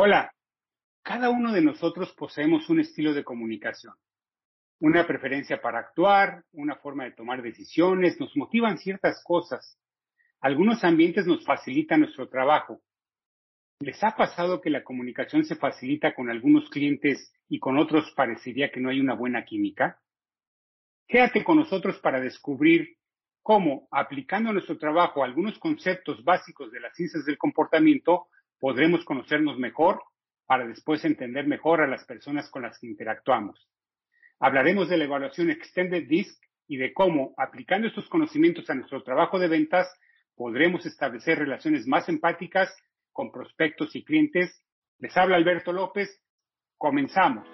Hola, 0.00 0.32
cada 1.02 1.28
uno 1.28 1.52
de 1.52 1.60
nosotros 1.60 2.14
poseemos 2.14 2.70
un 2.70 2.78
estilo 2.78 3.14
de 3.14 3.24
comunicación, 3.24 3.94
una 4.78 5.04
preferencia 5.04 5.60
para 5.60 5.80
actuar, 5.80 6.44
una 6.52 6.76
forma 6.76 7.02
de 7.02 7.10
tomar 7.10 7.42
decisiones, 7.42 8.20
nos 8.20 8.36
motivan 8.36 8.78
ciertas 8.78 9.20
cosas. 9.24 9.76
Algunos 10.40 10.84
ambientes 10.84 11.26
nos 11.26 11.44
facilitan 11.44 11.98
nuestro 11.98 12.28
trabajo. 12.28 12.80
¿Les 13.80 14.00
ha 14.04 14.14
pasado 14.14 14.60
que 14.60 14.70
la 14.70 14.84
comunicación 14.84 15.44
se 15.44 15.56
facilita 15.56 16.14
con 16.14 16.30
algunos 16.30 16.70
clientes 16.70 17.34
y 17.48 17.58
con 17.58 17.76
otros 17.76 18.12
parecería 18.14 18.70
que 18.70 18.78
no 18.78 18.90
hay 18.90 19.00
una 19.00 19.14
buena 19.14 19.44
química? 19.44 19.98
Quédate 21.08 21.42
con 21.42 21.56
nosotros 21.56 21.98
para 21.98 22.20
descubrir 22.20 22.98
cómo, 23.42 23.88
aplicando 23.90 24.52
nuestro 24.52 24.78
trabajo 24.78 25.24
algunos 25.24 25.58
conceptos 25.58 26.22
básicos 26.22 26.70
de 26.70 26.78
las 26.78 26.94
ciencias 26.94 27.24
del 27.24 27.36
comportamiento, 27.36 28.28
podremos 28.58 29.04
conocernos 29.04 29.58
mejor 29.58 30.02
para 30.46 30.66
después 30.66 31.04
entender 31.04 31.46
mejor 31.46 31.80
a 31.80 31.86
las 31.86 32.04
personas 32.04 32.48
con 32.50 32.62
las 32.62 32.78
que 32.78 32.86
interactuamos. 32.86 33.68
Hablaremos 34.40 34.88
de 34.88 34.96
la 34.96 35.04
evaluación 35.04 35.50
Extended 35.50 36.08
Disc 36.08 36.40
y 36.66 36.76
de 36.76 36.92
cómo, 36.92 37.34
aplicando 37.36 37.88
estos 37.88 38.08
conocimientos 38.08 38.68
a 38.70 38.74
nuestro 38.74 39.02
trabajo 39.02 39.38
de 39.38 39.48
ventas, 39.48 39.88
podremos 40.34 40.86
establecer 40.86 41.38
relaciones 41.38 41.86
más 41.86 42.08
empáticas 42.08 42.74
con 43.12 43.32
prospectos 43.32 43.94
y 43.96 44.04
clientes. 44.04 44.62
Les 44.98 45.16
habla 45.16 45.36
Alberto 45.36 45.72
López. 45.72 46.22
Comenzamos. 46.76 47.48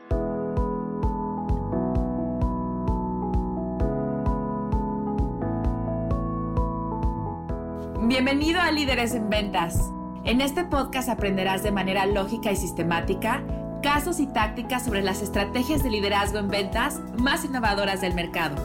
Bienvenido 8.06 8.60
a 8.60 8.70
Líderes 8.70 9.14
en 9.14 9.30
Ventas 9.30 9.93
en 10.24 10.40
este 10.40 10.64
podcast 10.64 11.08
aprenderás 11.08 11.62
de 11.62 11.70
manera 11.70 12.06
lógica 12.06 12.50
y 12.50 12.56
sistemática 12.56 13.42
casos 13.82 14.20
y 14.20 14.26
tácticas 14.26 14.84
sobre 14.84 15.02
las 15.02 15.20
estrategias 15.20 15.82
de 15.82 15.90
liderazgo 15.90 16.38
en 16.38 16.48
ventas 16.48 17.00
más 17.18 17.44
innovadoras 17.44 18.00
del 18.00 18.14
mercado, 18.14 18.56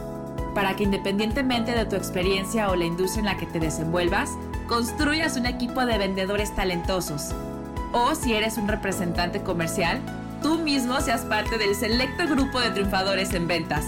para 0.55 0.77
que 0.77 0.85
independientemente 0.85 1.73
de 1.73 1.85
tu 1.85 1.97
experiencia 1.97 2.69
o 2.69 2.75
la 2.77 2.85
industria 2.85 3.19
en 3.19 3.25
la 3.25 3.37
que 3.37 3.45
te 3.45 3.59
desenvuelvas, 3.59 4.29
construyas 4.69 5.35
un 5.35 5.45
equipo 5.45 5.85
de 5.85 5.97
vendedores 5.97 6.55
talentosos. 6.55 7.35
O 7.91 8.15
si 8.15 8.33
eres 8.33 8.57
un 8.57 8.69
representante 8.69 9.41
comercial, 9.41 9.99
tú 10.41 10.59
mismo 10.59 11.01
seas 11.01 11.21
parte 11.21 11.57
del 11.57 11.75
selecto 11.75 12.25
grupo 12.27 12.61
de 12.61 12.69
triunfadores 12.69 13.33
en 13.33 13.49
ventas, 13.49 13.85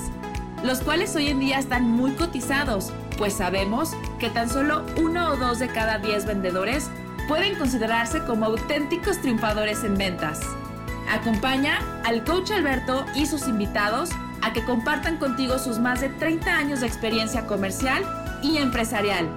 los 0.64 0.82
cuales 0.82 1.16
hoy 1.16 1.30
en 1.30 1.40
día 1.40 1.60
están 1.60 1.90
muy 1.90 2.12
cotizados, 2.12 2.92
pues 3.18 3.36
sabemos 3.36 3.96
que 4.20 4.30
tan 4.30 4.50
solo 4.50 4.84
uno 5.02 5.30
o 5.30 5.38
dos 5.38 5.60
de 5.60 5.70
cada 5.70 6.00
diez 6.00 6.26
vendedores 6.26 6.90
pueden 7.28 7.56
considerarse 7.58 8.24
como 8.26 8.46
auténticos 8.46 9.20
triunfadores 9.22 9.84
en 9.84 9.98
ventas. 9.98 10.42
Acompaña 11.10 11.80
al 12.04 12.24
coach 12.24 12.52
Alberto 12.52 13.06
y 13.16 13.26
sus 13.26 13.48
invitados 13.48 14.10
a 14.42 14.54
que 14.54 14.64
compartan 14.64 15.18
contigo 15.18 15.60
sus 15.60 15.80
más 15.80 16.02
de 16.02 16.10
30 16.10 16.58
años 16.58 16.82
de 16.82 16.88
experiencia 16.88 17.46
comercial 17.46 18.04
y 18.42 18.58
empresarial. 18.58 19.30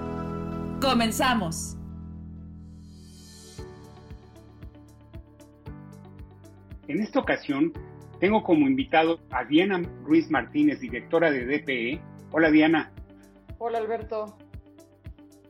¡Comenzamos! 0.81 1.77
En 6.87 7.01
esta 7.01 7.19
ocasión 7.19 7.73
tengo 8.19 8.43
como 8.43 8.67
invitado 8.67 9.19
a 9.31 9.43
Diana 9.43 9.81
Ruiz 10.03 10.29
Martínez, 10.29 10.79
directora 10.79 11.31
de 11.31 11.45
DPE. 11.45 12.01
Hola 12.31 12.51
Diana. 12.51 12.91
Hola 13.57 13.79
Alberto. 13.79 14.37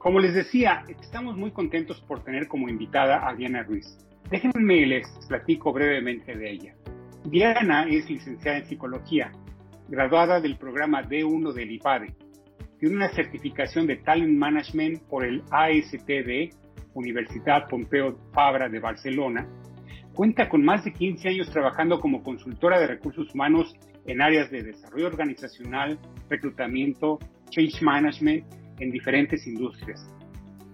Como 0.05 0.19
les 0.19 0.35
decía, 0.35 0.83
estamos 1.01 1.35
muy 1.35 1.49
contentos 1.49 1.99
por 2.01 2.23
tener 2.23 2.47
como 2.47 2.69
invitada 2.69 3.27
a 3.27 3.33
Diana 3.33 3.63
Ruiz. 3.63 3.97
Déjenme 4.29 4.85
les 4.85 5.09
platico 5.27 5.73
brevemente 5.73 6.35
de 6.35 6.51
ella. 6.51 6.75
Diana 7.23 7.87
es 7.89 8.07
licenciada 8.07 8.59
en 8.59 8.67
psicología, 8.67 9.31
graduada 9.89 10.39
del 10.39 10.57
programa 10.57 11.01
D1 11.01 11.53
del 11.53 11.71
IPADE. 11.71 12.13
Tiene 12.79 12.97
una 12.97 13.09
certificación 13.15 13.88
de 13.88 13.95
Talent 13.95 14.38
Management 14.38 15.01
por 15.09 15.25
el 15.25 15.41
ASTD, 15.49 16.53
Universidad 16.94 17.67
Pompeu 17.67 18.15
Fabra 18.31 18.69
de 18.69 18.79
Barcelona. 18.79 19.47
Cuenta 20.13 20.47
con 20.49 20.63
más 20.63 20.85
de 20.85 20.94
15 20.94 21.29
años 21.29 21.49
trabajando 21.49 21.99
como 21.99 22.21
consultora 22.21 22.79
de 22.79 22.85
recursos 22.85 23.33
humanos 23.33 23.75
en 24.05 24.21
áreas 24.21 24.51
de 24.51 24.61
desarrollo 24.61 25.07
organizacional, 25.07 25.97
reclutamiento, 26.29 27.17
change 27.49 27.81
management 27.81 28.45
en 28.80 28.91
diferentes 28.91 29.46
industrias. 29.47 30.06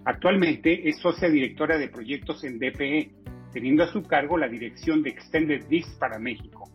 Actualmente 0.04 0.88
es 0.88 0.98
socia 0.98 1.28
directora 1.28 1.78
de 1.78 1.88
proyectos 1.88 2.42
en 2.44 2.58
DPE, 2.58 3.10
teniendo 3.52 3.84
a 3.84 3.92
su 3.92 4.02
cargo 4.02 4.36
la 4.36 4.48
dirección 4.48 5.02
de 5.02 5.10
Extended 5.10 5.66
Disc 5.66 5.98
para 5.98 6.18
México. 6.18 6.70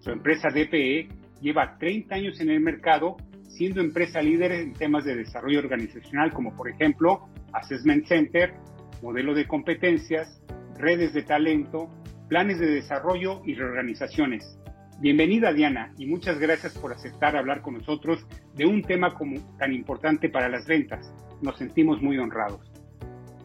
Su 0.00 0.10
empresa 0.10 0.48
DPE 0.48 1.08
lleva 1.40 1.76
30 1.78 2.14
años 2.14 2.40
en 2.40 2.50
el 2.50 2.60
mercado, 2.60 3.16
siendo 3.48 3.80
empresa 3.80 4.22
líder 4.22 4.52
en 4.52 4.72
temas 4.72 5.04
de 5.04 5.14
desarrollo 5.14 5.58
organizacional 5.60 6.32
como 6.32 6.56
por 6.56 6.68
ejemplo 6.68 7.28
Assessment 7.52 8.06
Center, 8.06 8.54
modelo 9.02 9.34
de 9.34 9.46
competencias, 9.46 10.40
redes 10.78 11.12
de 11.12 11.22
talento, 11.22 11.88
planes 12.28 12.58
de 12.58 12.66
desarrollo 12.66 13.42
y 13.44 13.54
reorganizaciones. 13.54 14.58
Bienvenida 15.00 15.52
Diana 15.52 15.92
y 15.98 16.06
muchas 16.06 16.38
gracias 16.38 16.78
por 16.78 16.92
aceptar 16.92 17.36
hablar 17.36 17.62
con 17.62 17.74
nosotros 17.74 18.24
de 18.54 18.64
un 18.64 18.82
tema 18.82 19.14
como, 19.14 19.40
tan 19.58 19.72
importante 19.72 20.28
para 20.28 20.48
las 20.48 20.66
ventas. 20.66 21.12
Nos 21.42 21.58
sentimos 21.58 22.00
muy 22.00 22.16
honrados. 22.18 22.60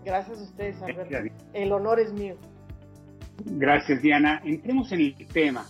Gracias 0.06 0.40
a 0.40 0.44
ustedes, 0.44 0.82
Alberto. 0.82 1.34
El 1.54 1.72
honor 1.72 2.00
es 2.00 2.14
mío. 2.14 2.36
Gracias, 3.46 4.02
Diana. 4.02 4.42
Entremos 4.46 4.92
en 4.92 5.02
el 5.02 5.28
tema. 5.28 5.66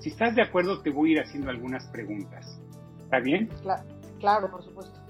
Si 0.00 0.10
estás 0.10 0.34
de 0.36 0.42
acuerdo, 0.42 0.80
te 0.82 0.90
voy 0.90 1.10
a 1.10 1.12
ir 1.12 1.20
haciendo 1.20 1.50
algunas 1.50 1.86
preguntas. 1.88 2.60
¿Está 3.02 3.20
bien? 3.20 3.48
claro, 4.18 4.50
por 4.50 4.62
supuesto. 4.62 5.00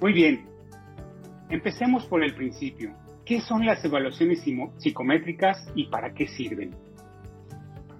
Muy 0.00 0.12
bien. 0.12 0.46
Empecemos 1.48 2.04
por 2.06 2.22
el 2.22 2.34
principio. 2.34 2.94
¿Qué 3.24 3.40
son 3.40 3.64
las 3.64 3.84
evaluaciones 3.84 4.42
psicométricas 4.78 5.64
y 5.74 5.86
para 5.86 6.12
qué 6.12 6.26
sirven? 6.26 6.74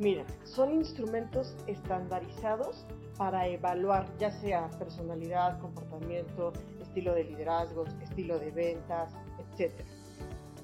Mira, 0.03 0.25
son 0.43 0.73
instrumentos 0.73 1.55
estandarizados 1.69 2.85
para 3.17 3.47
evaluar 3.47 4.05
ya 4.19 4.33
sea 4.33 4.69
personalidad, 4.71 5.61
comportamiento, 5.61 6.53
estilo 6.81 7.15
de 7.15 7.23
liderazgo, 7.23 7.85
estilo 8.03 8.37
de 8.41 8.51
ventas, 8.51 9.15
etc. 9.39 9.73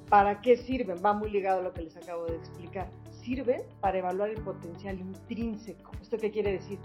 ¿Para 0.09 0.41
qué 0.41 0.57
sirven? 0.57 0.97
Va 1.05 1.13
muy 1.13 1.31
ligado 1.31 1.61
a 1.61 1.63
lo 1.63 1.73
que 1.73 1.83
les 1.83 1.97
acabo 1.97 2.25
de 2.25 2.35
explicar. 2.35 2.91
Sirven 3.13 3.63
para 3.81 3.99
evaluar 3.99 4.31
el 4.31 4.43
potencial 4.43 4.99
intrínseco. 4.99 5.93
¿Esto 6.03 6.17
qué 6.17 6.33
quiere 6.33 6.51
decir? 6.55 6.81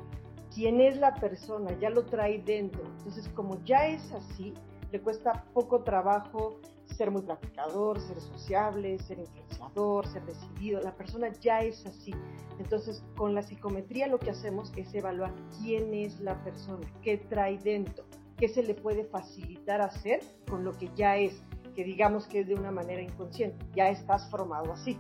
¿Quién 0.54 0.80
es 0.80 0.98
la 0.98 1.16
persona? 1.16 1.76
Ya 1.80 1.90
lo 1.90 2.06
trae 2.06 2.38
dentro. 2.44 2.84
Entonces, 3.00 3.30
como 3.30 3.64
ya 3.64 3.88
es 3.88 4.12
así, 4.12 4.54
le 4.92 5.02
cuesta 5.02 5.44
poco 5.56 5.82
trabajo 5.82 6.60
ser 6.86 7.12
muy 7.12 7.22
platicador, 7.22 8.00
ser 8.00 8.20
sociable, 8.20 9.00
ser 9.00 9.20
influenciador, 9.20 10.08
ser 10.08 10.26
decidido. 10.26 10.82
La 10.82 10.96
persona 10.96 11.32
ya 11.42 11.60
es 11.60 11.86
así. 11.86 12.14
Entonces, 12.60 13.04
con 13.16 13.34
la 13.34 13.42
psicometría 13.42 14.08
lo 14.08 14.20
que 14.20 14.30
hacemos 14.30 14.72
es 14.76 14.94
evaluar 14.94 15.34
quién 15.60 15.94
es 15.94 16.20
la 16.20 16.42
persona, 16.44 16.86
qué 17.02 17.18
trae 17.18 17.58
dentro, 17.58 18.06
qué 18.38 18.48
se 18.48 18.64
le 18.64 18.74
puede 18.74 19.06
facilitar 19.06 19.82
hacer 19.82 20.22
con 20.50 20.64
lo 20.64 20.78
que 20.78 20.90
ya 20.96 21.18
es, 21.18 21.42
que 21.76 21.84
digamos 21.84 22.28
que 22.28 22.42
es 22.42 22.48
de 22.48 22.56
una 22.56 22.72
manera 22.72 23.02
inconsciente. 23.02 23.66
Ya 23.76 23.90
estás 23.90 24.30
formado 24.30 24.72
así. 24.74 24.98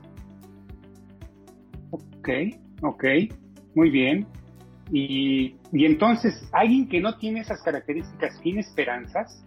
Ok, 1.91 2.29
ok, 2.81 3.03
muy 3.75 3.89
bien. 3.89 4.25
Y, 4.91 5.55
y 5.72 5.85
entonces, 5.85 6.47
alguien 6.51 6.88
que 6.89 6.99
no 6.99 7.17
tiene 7.17 7.41
esas 7.41 7.61
características, 7.61 8.39
¿tiene 8.41 8.61
esperanzas? 8.61 9.45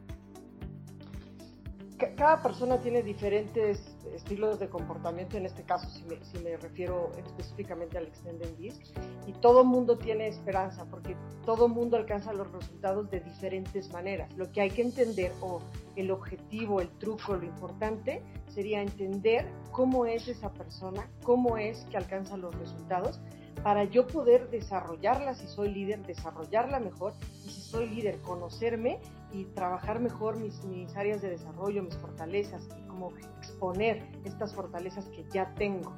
Cada 1.97 2.43
persona 2.43 2.81
tiene 2.81 3.03
diferentes 3.03 3.97
estilos 4.15 4.59
de 4.59 4.69
comportamiento, 4.69 5.37
en 5.37 5.47
este 5.47 5.63
caso 5.63 5.89
si 5.91 6.05
me, 6.43 6.57
refiero 6.57 7.13
específicamente 7.17 7.99
al 7.99 8.07
Extended 8.07 8.57
Disc, 8.57 8.83
y 9.27 9.33
todo 9.33 9.65
mundo 9.65 9.99
tiene 9.99 10.29
esperanza 10.29 10.85
porque 10.91 11.17
todo 11.45 11.69
mundo 11.69 11.97
alcanza 11.97 12.33
los 12.33 12.51
resultados 12.53 13.11
de 13.11 13.21
diferentes 13.21 13.93
maneras. 13.93 14.33
Lo 14.37 14.51
que 14.53 14.61
hay 14.61 14.71
que 14.71 14.83
entender 14.83 15.33
o 15.41 15.61
el 15.97 16.11
objetivo, 16.11 16.81
el 16.81 16.89
truco, 16.99 17.35
lo 17.35 17.45
importante 17.45 18.23
sería 18.49 18.83
entender 18.83 19.47
cómo 19.73 20.07
es 20.07 20.29
esa 20.29 20.53
persona, 20.53 21.09
cómo 21.23 21.57
es 21.57 21.85
que 21.91 21.97
alcanza 21.97 22.37
los 22.37 22.55
resultados 22.59 23.21
para 23.63 23.85
yo 23.85 24.07
poder 24.07 24.51
desarrollarla 24.51 25.35
si 25.35 25.47
soy 25.47 25.73
líder, 25.73 26.05
desarrollarla 26.07 26.81
mejor 26.81 27.15
y 27.45 27.49
si 27.49 27.61
soy 27.61 27.89
líder, 27.89 28.19
conocerme 28.19 29.01
y 29.33 29.45
trabajar 29.45 30.01
mejor 30.01 30.39
mis, 30.39 30.63
mis 30.65 30.95
áreas 30.97 31.23
de 31.23 31.31
desarrollo, 31.31 31.83
mis 31.83 31.97
fortalezas 31.97 32.69
y 32.79 32.87
cómo 32.87 33.13
exponer 33.39 34.03
estas 34.25 34.55
fortalezas 34.55 35.07
que 35.07 35.25
ya 35.33 35.53
tengo. 35.55 35.95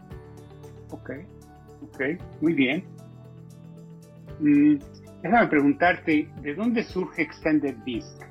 Ok, 0.90 1.10
ok, 1.82 2.00
muy 2.40 2.54
bien. 2.54 2.84
Mm, 4.40 4.76
déjame 5.22 5.46
preguntarte, 5.48 6.30
¿de 6.40 6.54
dónde 6.54 6.82
surge 6.84 7.22
Extended 7.22 7.76
Disc? 7.84 8.22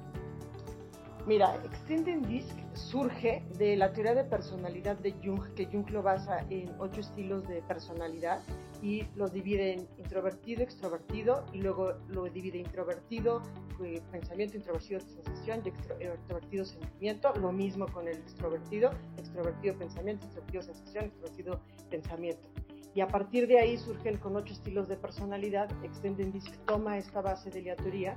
Mira, 1.28 1.56
Extended 1.66 2.20
Disc 2.28 2.56
surge 2.78 3.44
de 3.58 3.76
la 3.76 3.92
teoría 3.92 4.14
de 4.14 4.24
personalidad 4.24 4.98
de 5.00 5.12
Jung, 5.24 5.54
que 5.56 5.66
Jung 5.66 5.90
lo 5.90 6.04
basa 6.04 6.46
en 6.50 6.70
ocho 6.80 7.02
estilos 7.02 7.48
de 7.48 7.62
personalidad 7.64 8.42
y 8.82 9.04
los 9.16 9.34
divide 9.34 9.74
en 9.74 9.88
introvertido, 9.98 10.62
extrovertido 10.62 11.46
y 11.52 11.60
luego 11.60 11.94
lo 12.10 12.26
divide 12.26 12.60
introvertido, 12.60 13.42
eh, 13.84 14.02
pensamiento, 14.12 14.58
introvertido, 14.58 15.00
sensación 15.00 15.62
y 15.66 15.70
extrovertido, 15.70 16.66
sentimiento. 16.66 17.34
Lo 17.42 17.52
mismo 17.52 17.88
con 17.88 18.08
el 18.08 18.18
extrovertido, 18.18 18.92
extrovertido, 19.18 19.78
pensamiento, 19.78 20.26
extrovertido, 20.26 20.62
sensación, 20.62 21.06
extrovertido, 21.06 21.60
pensamiento. 21.90 22.48
Y 22.94 23.02
a 23.02 23.08
partir 23.08 23.48
de 23.48 23.60
ahí 23.60 23.78
surgen 23.78 24.18
con 24.18 24.36
ocho 24.36 24.54
estilos 24.54 24.88
de 24.88 24.98
personalidad, 24.98 25.70
Extenden 25.84 26.32
Disc 26.32 26.54
toma 26.66 26.98
esta 26.98 27.22
base 27.22 27.50
de 27.50 27.62
la 27.64 27.76
teoría 27.76 28.16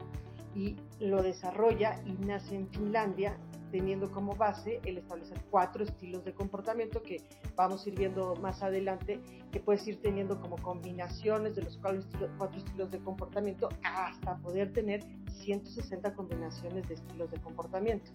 y 0.55 0.77
lo 0.99 1.23
desarrolla 1.23 2.01
y 2.07 2.13
nace 2.25 2.57
en 2.57 2.69
Finlandia 2.69 3.37
teniendo 3.71 4.11
como 4.11 4.35
base 4.35 4.81
el 4.85 4.99
establecer 4.99 5.39
cuatro 5.51 5.85
estilos 5.85 6.25
de 6.25 6.33
comportamiento 6.33 7.03
que 7.03 7.23
vamos 7.57 7.85
a 7.85 7.89
ir 7.89 7.99
viendo 7.99 8.35
más 8.37 8.63
adelante, 8.63 9.21
que 9.53 9.61
puedes 9.61 9.87
ir 9.87 10.01
teniendo 10.01 10.41
como 10.41 10.57
combinaciones 10.57 11.55
de 11.57 11.63
los 11.63 11.79
cuatro 11.79 12.59
estilos 12.59 12.91
de 12.91 12.99
comportamiento 13.01 13.69
hasta 13.83 14.37
poder 14.39 14.73
tener 14.73 15.03
160 15.43 16.15
combinaciones 16.15 16.89
de 16.89 16.95
estilos 16.95 17.31
de 17.31 17.39
comportamiento. 17.41 18.11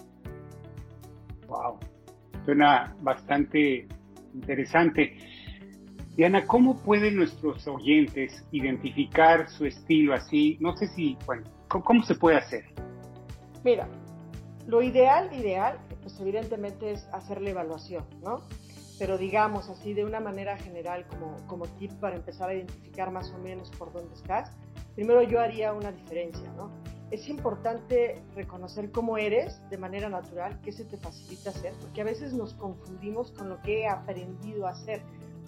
Wow, 1.48 1.80
suena 2.46 2.96
bastante 3.02 3.88
interesante. 4.34 5.18
Diana, 6.16 6.46
¿cómo 6.48 6.82
pueden 6.82 7.18
nuestros 7.18 7.68
oyentes 7.68 8.46
identificar 8.52 9.50
su 9.50 9.66
estilo 9.66 10.14
así? 10.14 10.58
No 10.62 10.76
sé 10.78 10.88
si, 10.88 11.18
bueno, 11.26 11.44
¿cómo, 11.68 12.04
se 12.04 12.16
puede 12.16 12.38
hacer? 12.38 12.64
Mira, 13.66 13.88
lo 14.68 14.82
ideal, 14.82 15.32
ideal, 15.34 15.78
pues 16.02 16.20
evidentemente 16.20 16.92
es 16.92 17.08
hacer 17.12 17.42
la 17.42 17.52
evaluación, 17.52 18.06
¿no? 18.22 18.42
Pero 18.98 19.18
digamos 19.18 19.70
así 19.70 19.94
de 19.94 20.06
una 20.06 20.20
manera 20.20 20.58
general 20.58 21.06
como, 21.08 21.36
como 21.48 21.66
tip 21.68 21.92
para 22.00 22.16
empezar 22.16 22.50
a 22.50 22.54
identificar 22.54 23.12
más 23.12 23.30
o 23.32 23.38
menos 23.38 23.70
por 23.72 23.92
dónde 23.92 24.16
estás, 24.16 24.52
primero 24.96 25.22
yo 25.22 25.40
haría 25.40 25.74
una 25.74 25.92
diferencia, 25.92 26.52
¿no? 26.54 26.72
Es 27.12 27.30
importante 27.30 28.22
reconocer 28.36 28.92
cómo 28.92 29.18
eres 29.18 29.62
de 29.70 29.78
manera 29.78 30.10
natural, 30.10 30.60
qué 30.62 30.72
se 30.72 30.86
te 30.86 30.98
facilita 30.98 31.52
hacer, 31.52 31.74
porque 31.82 32.02
a 32.02 32.06
veces 32.06 32.34
nos 32.34 32.54
confundimos 32.56 33.32
con 33.32 33.50
lo 33.50 33.62
que 33.62 33.82
he 33.82 33.88
aprendido 33.88 34.66
a 34.66 34.72
hacer 34.72 35.02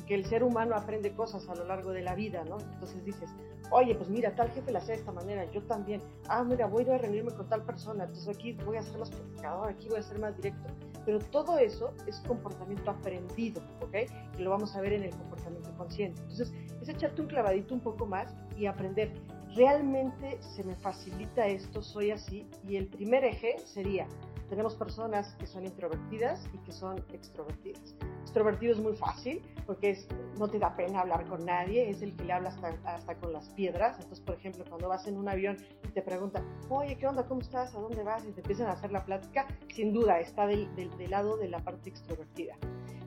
que 0.08 0.16
el 0.16 0.26
ser 0.26 0.44
humano 0.44 0.76
aprende 0.76 1.14
cosas 1.14 1.48
a 1.50 1.56
lo 1.56 1.66
largo 1.66 1.92
de 1.92 2.02
la 2.02 2.16
vida, 2.16 2.44
¿no? 2.46 2.58
Entonces 2.60 3.04
dices, 3.04 3.30
oye, 3.72 3.96
pues 3.96 4.10
mira, 4.10 4.34
tal 4.36 4.50
jefe 4.52 4.72
la 4.72 4.80
hace 4.80 4.94
de 4.94 5.00
esta 5.00 5.12
manera, 5.12 5.50
yo 5.52 5.62
también. 5.64 6.02
Ah, 6.28 6.44
mira, 6.44 6.68
voy 6.68 6.88
a 6.90 6.98
reunirme 6.98 7.32
con 7.32 7.48
tal 7.48 7.64
persona, 7.64 8.06
entonces 8.06 8.36
aquí 8.36 8.54
voy 8.66 8.78
a 8.78 8.82
ser 8.82 8.98
más 8.98 9.10
platicador, 9.10 9.70
aquí 9.70 9.88
voy 9.90 10.00
a 10.00 10.04
ser 10.04 10.20
más 10.20 10.36
directo. 10.38 10.68
Pero 11.06 11.20
todo 11.20 11.58
eso 11.58 11.94
es 12.06 12.20
comportamiento 12.28 12.92
aprendido, 12.92 13.62
¿ok? 13.82 13.96
Y 14.38 14.42
lo 14.42 14.50
vamos 14.50 14.76
a 14.76 14.82
ver 14.82 14.94
en 14.94 15.04
el 15.04 15.12
comportamiento 15.12 15.72
consciente. 15.78 16.22
Entonces, 16.22 16.54
es 16.82 16.90
echarte 16.90 17.22
un 17.22 17.28
clavadito 17.28 17.74
un 17.74 17.80
poco 17.80 18.06
más 18.06 18.36
y 18.58 18.66
aprender. 18.66 19.14
Realmente 19.56 20.38
se 20.42 20.64
me 20.64 20.76
facilita 20.76 21.48
esto, 21.48 21.82
soy 21.82 22.12
así. 22.12 22.48
Y 22.68 22.76
el 22.76 22.88
primer 22.88 23.24
eje 23.24 23.58
sería, 23.60 24.06
tenemos 24.50 24.76
personas 24.76 25.34
que 25.36 25.48
son 25.48 25.66
introvertidas 25.66 26.48
y 26.54 26.58
que 26.60 26.72
son 26.72 26.98
extrovertidas. 27.14 27.96
Extrovertido 28.28 28.74
es 28.74 28.80
muy 28.80 28.94
fácil 28.94 29.42
porque 29.66 29.92
es, 29.92 30.06
no 30.38 30.50
te 30.50 30.60
da 30.60 30.76
pena 30.76 31.00
hablar 31.00 31.26
con 31.28 31.46
nadie, 31.46 31.90
es 31.90 32.02
el 32.02 32.14
que 32.14 32.26
le 32.26 32.34
habla 32.34 32.54
hasta, 32.84 33.16
con 33.16 33.32
las 33.32 33.48
piedras. 33.52 33.96
Entonces, 33.96 34.20
por 34.20 34.36
ejemplo, 34.36 34.66
cuando 34.68 34.90
vas 34.90 35.08
en 35.08 35.18
un 35.18 35.30
avión 35.30 35.56
y 35.86 35.88
te 35.88 36.02
preguntan, 36.02 36.44
oye, 36.68 36.98
¿qué 36.98 37.08
onda? 37.08 37.26
¿Cómo 37.26 37.40
estás? 37.40 37.74
¿A 37.74 37.80
dónde 37.80 38.04
vas? 38.04 38.26
Y 38.26 38.34
te 38.34 38.42
empiezan 38.42 38.68
a 38.68 38.74
hacer 38.74 38.92
la 38.92 39.06
plática, 39.06 39.48
sin 39.74 39.94
duda 39.94 40.20
está 40.20 40.46
del, 40.46 40.68
del 40.76 41.10
lado 41.10 41.38
de 41.38 41.48
la 41.48 41.60
parte 41.60 41.90
extrovertida. 41.90 42.58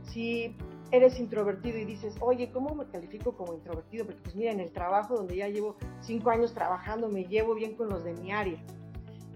Si 0.05 0.57
eres 0.91 1.21
introvertido 1.21 1.77
y 1.77 1.85
dices, 1.85 2.17
oye, 2.21 2.51
¿cómo 2.51 2.75
me 2.75 2.87
califico 2.87 3.37
como 3.37 3.53
introvertido? 3.53 4.07
Porque 4.07 4.23
pues 4.23 4.35
mira, 4.35 4.53
en 4.53 4.61
el 4.61 4.73
trabajo 4.73 5.17
donde 5.17 5.37
ya 5.37 5.49
llevo 5.49 5.77
cinco 6.01 6.31
años 6.31 6.55
trabajando, 6.55 7.11
me 7.11 7.25
llevo 7.25 7.55
bien 7.55 7.77
con 7.77 7.91
los 7.91 8.05
de 8.05 8.15
mi 8.15 8.33
área 8.33 8.59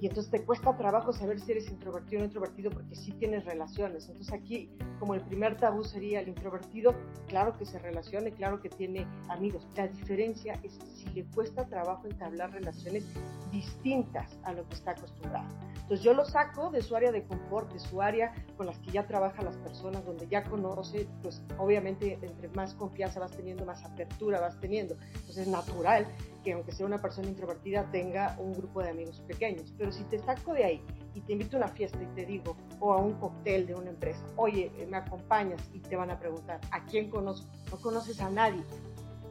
y 0.05 0.07
entonces 0.07 0.31
te 0.31 0.45
cuesta 0.45 0.77
trabajo 0.77 1.15
saber 1.15 1.41
si 1.41 1.53
eres 1.53 1.71
introvertido 1.71 2.21
o 2.21 2.25
introvertido 2.27 2.71
porque 2.71 2.95
sí 2.95 3.13
tienes 3.13 3.47
relaciones. 3.47 4.07
Entonces 4.07 4.35
aquí, 4.35 4.69
como 5.01 5.15
el 5.15 5.23
primer 5.23 5.57
tabú 5.57 5.83
sería 5.83 6.21
el 6.21 6.29
introvertido, 6.29 6.95
claro 7.27 7.57
que 7.57 7.65
se 7.65 7.79
relacione, 7.79 8.31
claro 8.31 8.61
que 8.61 8.69
tiene 8.69 9.07
amigos. 9.31 9.67
La 9.75 9.89
diferencia 9.89 10.61
es 10.63 10.79
si 10.95 11.07
le 11.15 11.25
cuesta 11.25 11.65
trabajo 11.65 12.07
entablar 12.07 12.53
relaciones 12.53 13.07
distintas 13.51 14.39
a 14.43 14.53
lo 14.53 14.69
que 14.69 14.75
está 14.75 14.91
acostumbrado. 14.91 15.49
Entonces 15.73 16.03
yo 16.03 16.13
lo 16.13 16.27
saco 16.27 16.69
de 16.69 16.83
su 16.83 16.95
área 16.95 17.11
de 17.11 17.25
confort, 17.25 17.73
de 17.73 17.79
su 17.79 18.03
área 18.03 18.35
con 18.59 18.67
las 18.67 18.79
que 18.81 18.91
ya 18.91 19.07
trabajan 19.07 19.47
las 19.47 19.57
personas, 19.57 20.05
donde 20.05 20.29
ya 20.29 20.43
conoce, 20.43 21.09
pues 21.23 21.43
obviamente 21.57 22.19
entre 22.21 22.49
más 22.49 22.75
confianza 22.75 23.21
vas 23.21 23.31
teniendo, 23.31 23.65
más 23.65 23.83
apertura 23.83 24.39
vas 24.39 24.61
teniendo. 24.61 24.97
Entonces 25.15 25.39
es 25.39 25.49
natural 25.49 26.07
que 26.45 26.53
aunque 26.53 26.73
sea 26.73 26.87
una 26.87 27.01
persona 27.01 27.29
introvertida 27.29 27.91
tenga 27.91 28.37
un 28.39 28.53
grupo 28.53 28.83
de 28.83 28.91
amigos 28.91 29.21
pequeños. 29.27 29.73
Pero 29.77 29.91
si 29.91 30.05
te 30.05 30.19
saco 30.19 30.53
de 30.53 30.65
ahí 30.65 30.83
y 31.15 31.21
te 31.23 31.33
invito 31.33 31.57
a 31.57 31.61
una 31.61 31.69
fiesta 31.69 32.01
y 32.01 32.07
te 32.15 32.27
digo, 32.27 32.57
o 32.79 32.93
a 32.93 32.99
un 32.99 33.15
cóctel 33.15 33.67
de 33.67 33.75
una 33.75 33.91
empresa, 33.91 34.25
oye, 34.37 34.71
eh, 34.79 34.87
me 34.87 34.99
acompañas 34.99 35.61
y 35.73 35.81
te 35.81 35.97
van 35.97 36.11
a 36.11 36.19
preguntar, 36.19 36.61
¿a 36.71 36.85
quién 36.85 37.11
conozco? 37.11 37.49
No 37.71 37.79
conoces 37.79 38.21
a 38.21 38.31
nadie. 38.31 38.63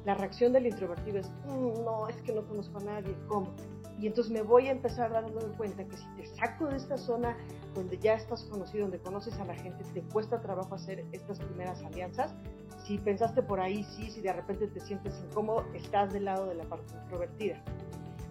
La 0.05 0.15
reacción 0.15 0.51
del 0.51 0.65
introvertido 0.65 1.19
es, 1.19 1.29
mm, 1.45 1.85
no, 1.85 2.09
es 2.09 2.17
que 2.23 2.33
no 2.33 2.45
conozco 2.45 2.79
a 2.79 2.83
nadie, 2.83 3.15
¿cómo? 3.27 3.53
Y 3.99 4.07
entonces 4.07 4.33
me 4.33 4.41
voy 4.41 4.67
a 4.67 4.71
empezar 4.71 5.11
dando 5.11 5.39
cuenta 5.55 5.85
que 5.85 5.95
si 5.95 6.05
te 6.17 6.25
saco 6.25 6.65
de 6.67 6.77
esta 6.77 6.97
zona 6.97 7.37
donde 7.75 7.97
ya 7.99 8.15
estás 8.15 8.43
conocido, 8.45 8.83
donde 8.83 8.99
conoces 8.99 9.39
a 9.39 9.45
la 9.45 9.55
gente, 9.55 9.83
te 9.93 10.01
cuesta 10.01 10.41
trabajo 10.41 10.75
hacer 10.75 11.05
estas 11.11 11.39
primeras 11.39 11.81
alianzas, 11.83 12.33
si 12.85 12.97
pensaste 12.97 13.41
por 13.43 13.59
ahí, 13.59 13.83
sí, 13.83 14.09
si 14.09 14.21
de 14.21 14.33
repente 14.33 14.67
te 14.67 14.79
sientes 14.79 15.21
incómodo, 15.29 15.65
estás 15.73 16.13
del 16.13 16.25
lado 16.25 16.47
de 16.47 16.55
la 16.55 16.63
parte 16.65 16.93
introvertida. 16.93 17.61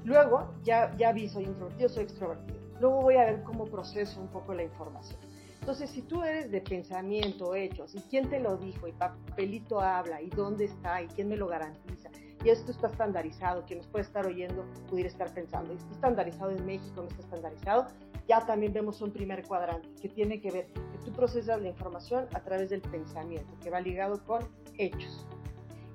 Luego, 0.04 0.52
ya, 0.62 0.94
ya 0.96 1.12
vi, 1.12 1.28
soy 1.28 1.44
introvertido, 1.44 1.88
soy 1.88 2.04
extrovertido. 2.04 2.58
Luego 2.80 3.02
voy 3.02 3.16
a 3.16 3.24
ver 3.24 3.42
cómo 3.44 3.66
proceso 3.66 4.20
un 4.20 4.28
poco 4.28 4.54
la 4.54 4.64
información. 4.64 5.18
Entonces, 5.60 5.90
si 5.90 6.02
tú 6.02 6.24
eres 6.24 6.50
de 6.50 6.60
pensamiento, 6.60 7.54
hechos, 7.54 7.94
y 7.94 8.00
quién 8.00 8.28
te 8.28 8.40
lo 8.40 8.56
dijo, 8.56 8.88
y 8.88 8.92
papelito 8.92 9.80
habla, 9.80 10.20
y 10.20 10.28
dónde 10.28 10.64
está, 10.64 11.00
y 11.00 11.06
quién 11.06 11.28
me 11.28 11.36
lo 11.36 11.46
garantiza, 11.46 12.10
y 12.44 12.50
esto 12.50 12.72
está 12.72 12.88
estandarizado, 12.88 13.64
quien 13.64 13.78
nos 13.78 13.86
puede 13.88 14.04
estar 14.04 14.26
oyendo 14.26 14.64
pudiera 14.88 15.08
estar 15.08 15.32
pensando, 15.32 15.72
está 15.72 15.92
estandarizado 15.92 16.50
en 16.50 16.64
México, 16.66 17.02
no 17.02 17.08
está 17.08 17.20
estandarizado, 17.22 17.86
ya 18.28 18.44
también 18.44 18.72
vemos 18.72 19.00
un 19.00 19.12
primer 19.12 19.46
cuadrante 19.46 19.88
que 20.00 20.08
tiene 20.08 20.40
que 20.40 20.50
ver 20.50 20.66
que 20.66 20.98
tú 21.04 21.12
procesas 21.12 21.60
la 21.60 21.68
información 21.68 22.26
a 22.34 22.40
través 22.40 22.70
del 22.70 22.80
pensamiento, 22.80 23.52
que 23.62 23.70
va 23.70 23.80
ligado 23.80 24.24
con 24.24 24.42
hechos. 24.78 25.26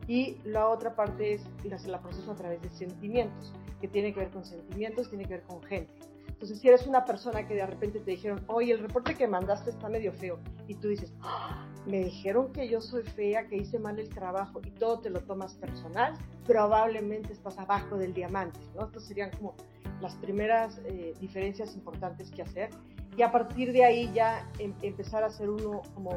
Y 0.08 0.38
la 0.45 0.68
otra 0.69 0.95
parte 0.95 1.33
es 1.33 1.45
la 1.86 2.00
proceso 2.00 2.31
a 2.31 2.36
través 2.36 2.62
de 2.62 2.69
sentimientos, 2.69 3.54
que 3.81 3.88
tiene 3.88 4.14
que 4.14 4.21
ver 4.21 4.30
con 4.30 4.45
sentimientos, 4.45 5.10
tiene 5.10 5.26
que 5.26 5.36
ver 5.36 5.44
con 5.44 5.62
gente. 5.64 5.94
Entonces, 6.28 6.60
si 6.60 6.68
eres 6.68 6.86
una 6.86 7.04
persona 7.04 7.48
que 7.48 7.56
de 7.56 7.66
repente 7.66 8.00
te 8.00 8.12
dijeron, 8.12 8.44
oye, 8.48 8.71
el 8.71 8.80
reporte 8.80 9.16
que 9.16 9.28
mandaste 9.28 9.71
está 9.71 9.90
medio 9.90 10.14
feo, 10.14 10.40
y 10.68 10.76
tú 10.76 10.88
dices, 10.88 11.14
¡Ah! 11.21 11.67
Me 11.86 12.04
dijeron 12.04 12.52
que 12.52 12.68
yo 12.68 12.81
soy 12.81 13.04
fea, 13.04 13.48
que 13.48 13.57
hice 13.57 13.80
mal 13.80 14.00
el 14.00 14.10
trabajo, 14.10 14.60
y 14.64 14.72
todo 14.72 15.00
te 15.00 15.10
lo 15.10 15.22
tomas 15.22 15.54
personal, 15.56 16.14
probablemente 16.46 17.34
estás 17.34 17.57
abajo 17.57 17.98
del 17.98 18.14
diamante, 18.14 18.60
¿no? 18.76 18.86
Estas 18.86 19.04
serían 19.06 19.31
como 19.31 19.56
las 20.02 20.16
primeras 20.16 20.80
eh, 20.86 21.14
diferencias 21.19 21.76
importantes 21.76 22.31
que 22.31 22.42
hacer 22.42 22.69
y 23.18 23.24
a 23.24 23.31
partir 23.31 23.74
de 23.74 23.84
ahí 23.84 24.12
ya 24.14 24.48
em, 24.60 24.74
empezar 24.81 25.24
a 25.24 25.28
hacer 25.28 25.50
uno 25.50 25.81
como 25.96 26.12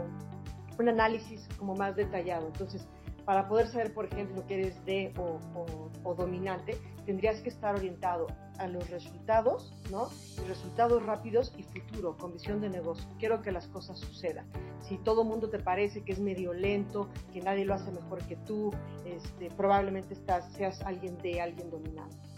un 0.78 0.88
análisis 0.88 1.48
como 1.58 1.74
más 1.74 1.96
detallado. 1.96 2.46
Entonces, 2.46 2.86
para 3.24 3.48
poder 3.48 3.68
saber, 3.68 3.92
por 3.92 4.06
ejemplo, 4.06 4.46
que 4.46 4.54
eres 4.54 4.84
de 4.84 5.12
o, 5.16 6.14
dominante, 6.14 6.76
tendrías 7.06 7.40
que 7.40 7.48
estar 7.48 7.74
orientado 7.74 8.26
a 8.58 8.66
los 8.66 8.88
resultados, 8.90 9.72
¿no? 9.90 10.08
Resultados 10.46 11.04
rápidos 11.04 11.52
y 11.56 11.62
futuro, 11.62 12.16
con 12.16 12.32
visión 12.32 12.60
de 12.60 12.68
negocio. 12.68 13.08
Quiero 13.18 13.42
que 13.42 13.52
las 13.52 13.66
cosas 13.68 13.98
sucedan. 13.98 14.46
Si 14.80 14.98
todo 14.98 15.24
mundo 15.24 15.48
te 15.48 15.58
parece 15.58 16.02
que 16.02 16.12
es 16.12 16.20
medio 16.20 16.52
lento, 16.52 17.08
que 17.32 17.40
nadie 17.40 17.64
lo 17.64 17.74
hace 17.74 17.90
mejor 17.90 18.22
que 18.26 18.36
tú, 18.36 18.72
este, 19.04 19.50
probablemente 19.50 20.14
estás, 20.14 20.52
seas 20.52 20.80
alguien 20.82 21.16
de 21.18 21.40
alguien 21.40 21.70
dominante 21.70 22.29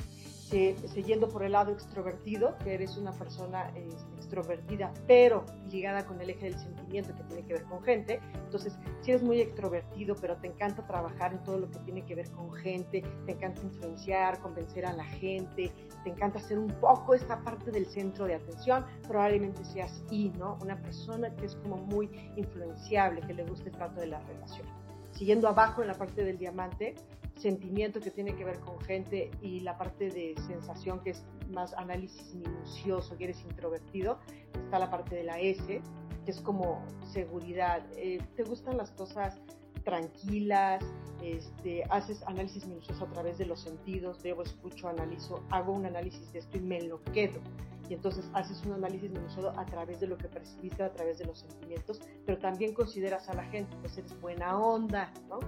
siguiendo 0.52 1.28
por 1.28 1.42
el 1.42 1.52
lado 1.52 1.72
extrovertido, 1.72 2.56
que 2.58 2.74
eres 2.74 2.96
una 2.96 3.12
persona 3.12 3.72
este, 3.74 4.14
extrovertida, 4.16 4.92
pero 5.06 5.44
ligada 5.70 6.04
con 6.06 6.20
el 6.20 6.30
eje 6.30 6.46
del 6.50 6.58
sentimiento 6.58 7.14
que 7.16 7.22
tiene 7.24 7.42
que 7.44 7.54
ver 7.54 7.64
con 7.64 7.82
gente. 7.82 8.20
Entonces, 8.44 8.78
si 9.00 9.12
eres 9.12 9.22
muy 9.22 9.40
extrovertido, 9.40 10.14
pero 10.20 10.36
te 10.36 10.48
encanta 10.48 10.86
trabajar 10.86 11.32
en 11.32 11.42
todo 11.42 11.58
lo 11.58 11.70
que 11.70 11.78
tiene 11.80 12.04
que 12.04 12.14
ver 12.14 12.30
con 12.32 12.52
gente, 12.52 13.02
te 13.26 13.32
encanta 13.32 13.62
influenciar, 13.62 14.38
convencer 14.40 14.84
a 14.84 14.92
la 14.92 15.04
gente, 15.04 15.72
te 16.04 16.10
encanta 16.10 16.38
hacer 16.38 16.58
un 16.58 16.72
poco 16.80 17.14
esta 17.14 17.40
parte 17.42 17.70
del 17.70 17.86
centro 17.86 18.26
de 18.26 18.34
atención, 18.34 18.84
probablemente 19.08 19.64
seas 19.64 20.04
I, 20.10 20.30
¿no? 20.38 20.58
Una 20.62 20.80
persona 20.80 21.34
que 21.34 21.46
es 21.46 21.56
como 21.56 21.76
muy 21.78 22.10
influenciable, 22.36 23.22
que 23.22 23.34
le 23.34 23.44
gusta 23.44 23.70
el 23.70 23.76
trato 23.76 24.00
de 24.00 24.08
la 24.08 24.20
relación. 24.20 24.66
Siguiendo 25.12 25.48
abajo 25.48 25.82
en 25.82 25.88
la 25.88 25.94
parte 25.94 26.24
del 26.24 26.38
diamante, 26.38 26.94
sentimiento 27.36 28.00
que 28.00 28.10
tiene 28.10 28.34
que 28.34 28.44
ver 28.44 28.60
con 28.60 28.80
gente 28.80 29.30
y 29.40 29.60
la 29.60 29.76
parte 29.78 30.10
de 30.10 30.34
sensación 30.46 31.00
que 31.00 31.10
es 31.10 31.24
más 31.50 31.74
análisis 31.74 32.34
minucioso, 32.34 33.16
que 33.16 33.24
eres 33.24 33.42
introvertido, 33.42 34.18
está 34.64 34.78
la 34.78 34.90
parte 34.90 35.16
de 35.16 35.24
la 35.24 35.38
S, 35.38 35.82
que 36.24 36.30
es 36.30 36.40
como 36.40 36.84
seguridad. 37.12 37.84
Eh, 37.96 38.20
¿Te 38.36 38.44
gustan 38.44 38.76
las 38.76 38.90
cosas 38.92 39.40
tranquilas? 39.84 40.84
Este, 41.22 41.84
haces 41.90 42.22
análisis 42.24 42.66
minucioso 42.66 43.04
a 43.04 43.08
través 43.08 43.38
de 43.38 43.46
los 43.46 43.60
sentidos, 43.60 44.22
veo, 44.22 44.42
escucho, 44.42 44.88
analizo, 44.88 45.44
hago 45.50 45.72
un 45.72 45.86
análisis 45.86 46.32
de 46.32 46.40
esto 46.40 46.58
y 46.58 46.60
me 46.60 46.82
lo 46.82 47.02
quedo. 47.04 47.40
Y 47.88 47.94
entonces 47.94 48.28
haces 48.32 48.64
un 48.64 48.72
análisis 48.72 49.10
minucioso 49.10 49.52
a 49.56 49.66
través 49.66 50.00
de 50.00 50.06
lo 50.06 50.16
que 50.16 50.28
percibiste, 50.28 50.82
a 50.82 50.92
través 50.92 51.18
de 51.18 51.26
los 51.26 51.40
sentimientos, 51.40 52.00
pero 52.24 52.38
también 52.38 52.74
consideras 52.74 53.28
a 53.28 53.34
la 53.34 53.44
gente, 53.44 53.76
pues 53.80 53.98
eres 53.98 54.18
buena 54.20 54.58
onda, 54.58 55.12
¿no? 55.28 55.38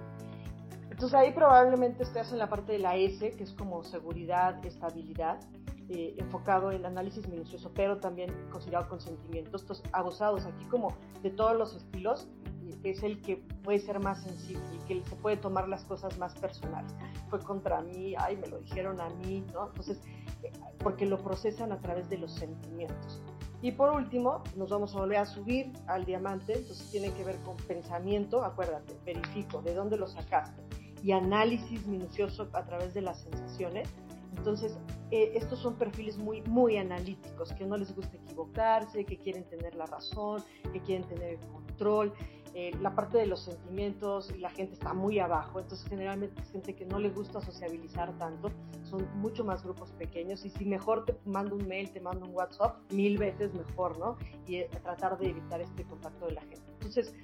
Entonces 0.91 1.14
ahí 1.14 1.33
probablemente 1.33 2.03
estés 2.03 2.33
en 2.33 2.38
la 2.38 2.49
parte 2.49 2.73
de 2.73 2.79
la 2.79 2.97
S, 2.97 3.33
que 3.33 3.43
es 3.43 3.53
como 3.53 3.83
seguridad, 3.83 4.64
estabilidad, 4.64 5.41
eh, 5.88 6.14
enfocado 6.19 6.73
en 6.73 6.87
análisis 6.87 7.29
minucioso, 7.29 7.73
pero 7.75 7.99
también 7.99 8.33
considerado 8.50 8.88
con 8.88 9.00
sentimientos. 9.00 9.62
Estos 9.62 9.83
abusados 9.93 10.47
aquí 10.47 10.64
como 10.67 10.95
de 11.23 11.31
todos 11.31 11.57
los 11.57 11.75
estilos, 11.75 12.29
es 12.83 13.03
el 13.03 13.21
que 13.21 13.37
puede 13.62 13.79
ser 13.79 14.00
más 14.00 14.23
sensible 14.23 14.62
y 14.73 14.79
que 14.87 15.05
se 15.09 15.17
puede 15.17 15.37
tomar 15.37 15.69
las 15.69 15.85
cosas 15.85 16.19
más 16.19 16.35
personales. 16.35 16.93
Fue 17.29 17.41
contra 17.41 17.81
mí, 17.81 18.14
ay, 18.17 18.37
me 18.37 18.47
lo 18.47 18.59
dijeron 18.59 19.00
a 19.00 19.09
mí, 19.11 19.45
¿no? 19.53 19.69
Entonces, 19.69 20.00
eh, 20.43 20.53
porque 20.79 21.07
lo 21.07 21.19
procesan 21.19 21.73
a 21.73 21.81
través 21.81 22.09
de 22.09 22.19
los 22.19 22.33
sentimientos. 22.33 23.23
Y 23.62 23.73
por 23.73 23.91
último, 23.91 24.43
nos 24.57 24.71
vamos 24.71 24.95
a 24.95 24.99
volver 24.99 25.19
a 25.19 25.26
subir 25.26 25.73
al 25.87 26.05
diamante, 26.05 26.59
entonces 26.59 26.91
tiene 26.91 27.11
que 27.12 27.25
ver 27.25 27.37
con 27.38 27.57
pensamiento, 27.57 28.45
acuérdate, 28.45 28.95
verifico 29.07 29.62
de 29.62 29.75
dónde 29.75 29.97
lo 29.97 30.07
sacaste 30.07 30.62
y 31.04 31.12
análisis 31.12 31.87
minucioso 31.87 32.49
a 32.54 32.64
través 32.64 32.94
de 32.94 33.02
las 33.02 33.20
sensaciones. 33.20 33.88
Entonces, 34.38 34.78
eh, 35.11 35.32
estos 35.34 35.58
son 35.58 35.76
perfiles 35.76 36.16
muy, 36.16 36.40
muy 36.42 36.78
analíticos, 36.78 37.52
que 37.52 37.66
no 37.66 37.76
les 37.76 37.94
gusta 37.94 38.16
equivocarse, 38.16 39.04
que 39.04 39.18
quieren 39.18 39.44
tener 39.44 39.75
la 39.75 39.84
razón, 39.84 40.42
que 40.73 40.80
quieren 40.80 41.06
tener 41.06 41.34
el 41.34 41.38
control. 41.40 42.14
Eh, 42.54 42.70
la 42.80 42.94
parte 42.94 43.18
de 43.18 43.26
los 43.26 43.40
sentimientos 43.40 44.34
la 44.38 44.49
gente 44.49 44.75
está 44.75 44.94
muy 44.94 45.18
abajo, 45.18 45.61
entonces 45.61 45.87
generalmente 45.88 46.40
es 46.40 46.50
gente 46.50 46.75
que 46.75 46.87
no 46.87 46.99
le 46.99 47.11
gusta 47.11 47.40
sociabilizar 47.40 48.16
tanto, 48.16 48.50
son 48.84 49.06
mucho 49.16 49.44
más 49.44 49.62
grupos 49.64 49.90
pequeños 49.92 50.44
y 50.44 50.50
si 50.50 50.64
mejor 50.64 51.04
te 51.04 51.16
mando 51.26 51.56
un 51.56 51.66
mail, 51.66 51.90
te 51.90 52.00
mando 52.00 52.26
un 52.26 52.32
WhatsApp, 52.32 52.76
mil 52.92 53.18
veces 53.18 53.52
mejor, 53.54 53.99
¿no? 53.99 54.16
Y 54.46 54.56
eh, 54.56 54.70
tratar 54.82 55.18
de 55.18 55.30
evitar 55.30 55.61
este 55.61 55.84
contacto 55.84 56.26
de 56.26 56.32
la 56.32 56.40
gente. 56.42 56.62
Entonces, 56.75 57.14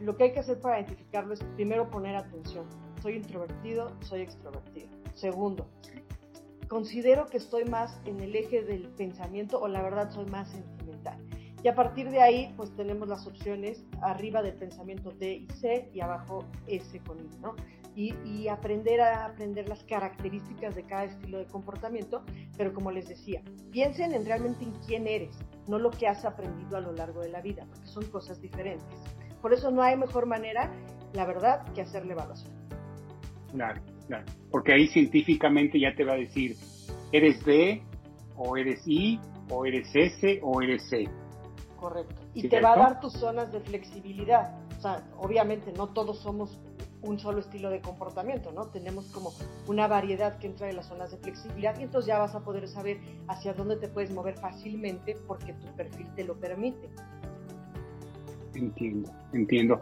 lo 0.00 0.16
que 0.16 0.24
hay 0.24 0.32
que 0.32 0.40
hacer 0.40 0.60
para 0.60 0.80
identificarlo 0.80 1.32
es 1.32 1.42
primero 1.56 1.88
poner 1.88 2.16
atención 2.16 2.66
soy 3.02 3.16
introvertido, 3.16 3.90
soy 4.00 4.20
extrovertido. 4.20 4.88
Segundo, 5.14 5.66
considero 6.68 7.26
que 7.26 7.38
estoy 7.38 7.64
más 7.64 8.00
en 8.06 8.20
el 8.20 8.34
eje 8.36 8.62
del 8.62 8.88
pensamiento 8.90 9.60
o 9.60 9.66
la 9.66 9.82
verdad 9.82 10.10
soy 10.10 10.26
más 10.26 10.48
sentimental. 10.48 11.18
Y 11.64 11.68
a 11.68 11.74
partir 11.74 12.10
de 12.10 12.20
ahí, 12.20 12.52
pues 12.56 12.74
tenemos 12.76 13.08
las 13.08 13.26
opciones 13.26 13.84
arriba 14.00 14.42
del 14.42 14.54
pensamiento 14.54 15.10
D 15.12 15.34
y 15.34 15.48
C 15.54 15.90
y 15.92 16.00
abajo 16.00 16.44
S 16.66 16.98
con 17.00 17.18
I, 17.18 17.28
¿no? 17.40 17.54
Y, 17.94 18.14
y, 18.24 18.48
aprender 18.48 19.02
a 19.02 19.26
aprender 19.26 19.68
las 19.68 19.84
características 19.84 20.74
de 20.74 20.82
cada 20.84 21.04
estilo 21.04 21.38
de 21.38 21.46
comportamiento, 21.46 22.24
pero 22.56 22.72
como 22.72 22.90
les 22.90 23.06
decía, 23.06 23.42
piensen 23.70 24.14
en 24.14 24.24
realmente 24.24 24.64
en 24.64 24.72
quién 24.86 25.06
eres, 25.06 25.36
no 25.68 25.78
lo 25.78 25.90
que 25.90 26.08
has 26.08 26.24
aprendido 26.24 26.78
a 26.78 26.80
lo 26.80 26.92
largo 26.92 27.20
de 27.20 27.28
la 27.28 27.42
vida, 27.42 27.66
porque 27.68 27.86
son 27.86 28.06
cosas 28.06 28.40
diferentes. 28.40 28.98
Por 29.42 29.52
eso 29.52 29.70
no 29.70 29.82
hay 29.82 29.98
mejor 29.98 30.24
manera, 30.24 30.72
la 31.12 31.26
verdad, 31.26 31.70
que 31.74 31.82
hacer 31.82 32.06
la 32.06 32.14
evaluación. 32.14 32.61
Claro, 33.52 33.80
claro. 34.06 34.24
Porque 34.50 34.72
ahí 34.72 34.88
científicamente 34.88 35.78
ya 35.78 35.94
te 35.94 36.04
va 36.04 36.14
a 36.14 36.16
decir, 36.16 36.56
eres 37.12 37.44
B, 37.44 37.82
o 38.36 38.56
eres 38.56 38.82
I, 38.86 39.20
o 39.50 39.64
eres 39.66 39.88
S, 39.94 40.40
o 40.42 40.62
eres 40.62 40.88
C. 40.88 41.08
Correcto. 41.76 42.14
Y 42.34 42.48
te 42.48 42.60
va 42.60 42.74
a 42.74 42.76
dar 42.76 43.00
tus 43.00 43.12
zonas 43.14 43.52
de 43.52 43.60
flexibilidad. 43.60 44.56
O 44.78 44.80
sea, 44.80 45.04
obviamente 45.18 45.72
no 45.72 45.88
todos 45.88 46.18
somos 46.20 46.58
un 47.02 47.18
solo 47.18 47.40
estilo 47.40 47.70
de 47.70 47.80
comportamiento, 47.80 48.52
¿no? 48.52 48.68
Tenemos 48.68 49.06
como 49.06 49.32
una 49.66 49.88
variedad 49.88 50.38
que 50.38 50.46
entra 50.46 50.70
en 50.70 50.76
las 50.76 50.86
zonas 50.86 51.10
de 51.10 51.18
flexibilidad 51.18 51.78
y 51.78 51.82
entonces 51.82 52.06
ya 52.06 52.18
vas 52.18 52.34
a 52.34 52.40
poder 52.40 52.68
saber 52.68 52.98
hacia 53.28 53.52
dónde 53.54 53.76
te 53.76 53.88
puedes 53.88 54.12
mover 54.12 54.38
fácilmente 54.38 55.16
porque 55.26 55.52
tu 55.54 55.66
perfil 55.74 56.06
te 56.14 56.24
lo 56.24 56.38
permite. 56.38 56.88
Entiendo, 58.54 59.10
entiendo. 59.32 59.80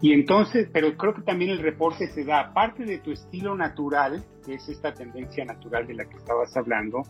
Y 0.00 0.12
entonces, 0.12 0.68
pero 0.72 0.96
creo 0.96 1.14
que 1.14 1.22
también 1.22 1.50
el 1.50 1.58
reporte 1.58 2.08
se 2.08 2.24
da, 2.24 2.40
aparte 2.40 2.84
de 2.84 2.98
tu 2.98 3.12
estilo 3.12 3.56
natural, 3.56 4.22
que 4.44 4.54
es 4.54 4.68
esta 4.68 4.92
tendencia 4.92 5.44
natural 5.44 5.86
de 5.86 5.94
la 5.94 6.04
que 6.04 6.16
estabas 6.16 6.54
hablando, 6.56 7.02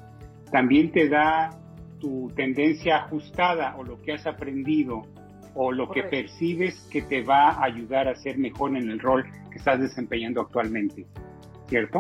también 0.53 0.93
te 0.93 1.09
da 1.09 1.51
tu 1.99 2.31
tendencia 2.37 2.99
ajustada 2.99 3.77
o 3.77 3.83
lo 3.83 4.01
que 4.01 4.13
has 4.13 4.27
aprendido 4.27 5.03
o 5.55 5.73
lo 5.73 5.91
que 5.91 6.05
percibes 6.05 6.87
que 6.93 7.03
te 7.03 7.23
va 7.23 7.51
a 7.51 7.65
ayudar 7.65 8.09
a 8.09 8.15
ser 8.15 8.39
mejor 8.39 8.77
en 8.77 8.91
el 8.91 9.01
rol 9.01 9.25
que 9.51 9.59
estás 9.59 9.81
desempeñando 9.81 10.43
actualmente, 10.43 11.07
¿cierto? 11.67 11.99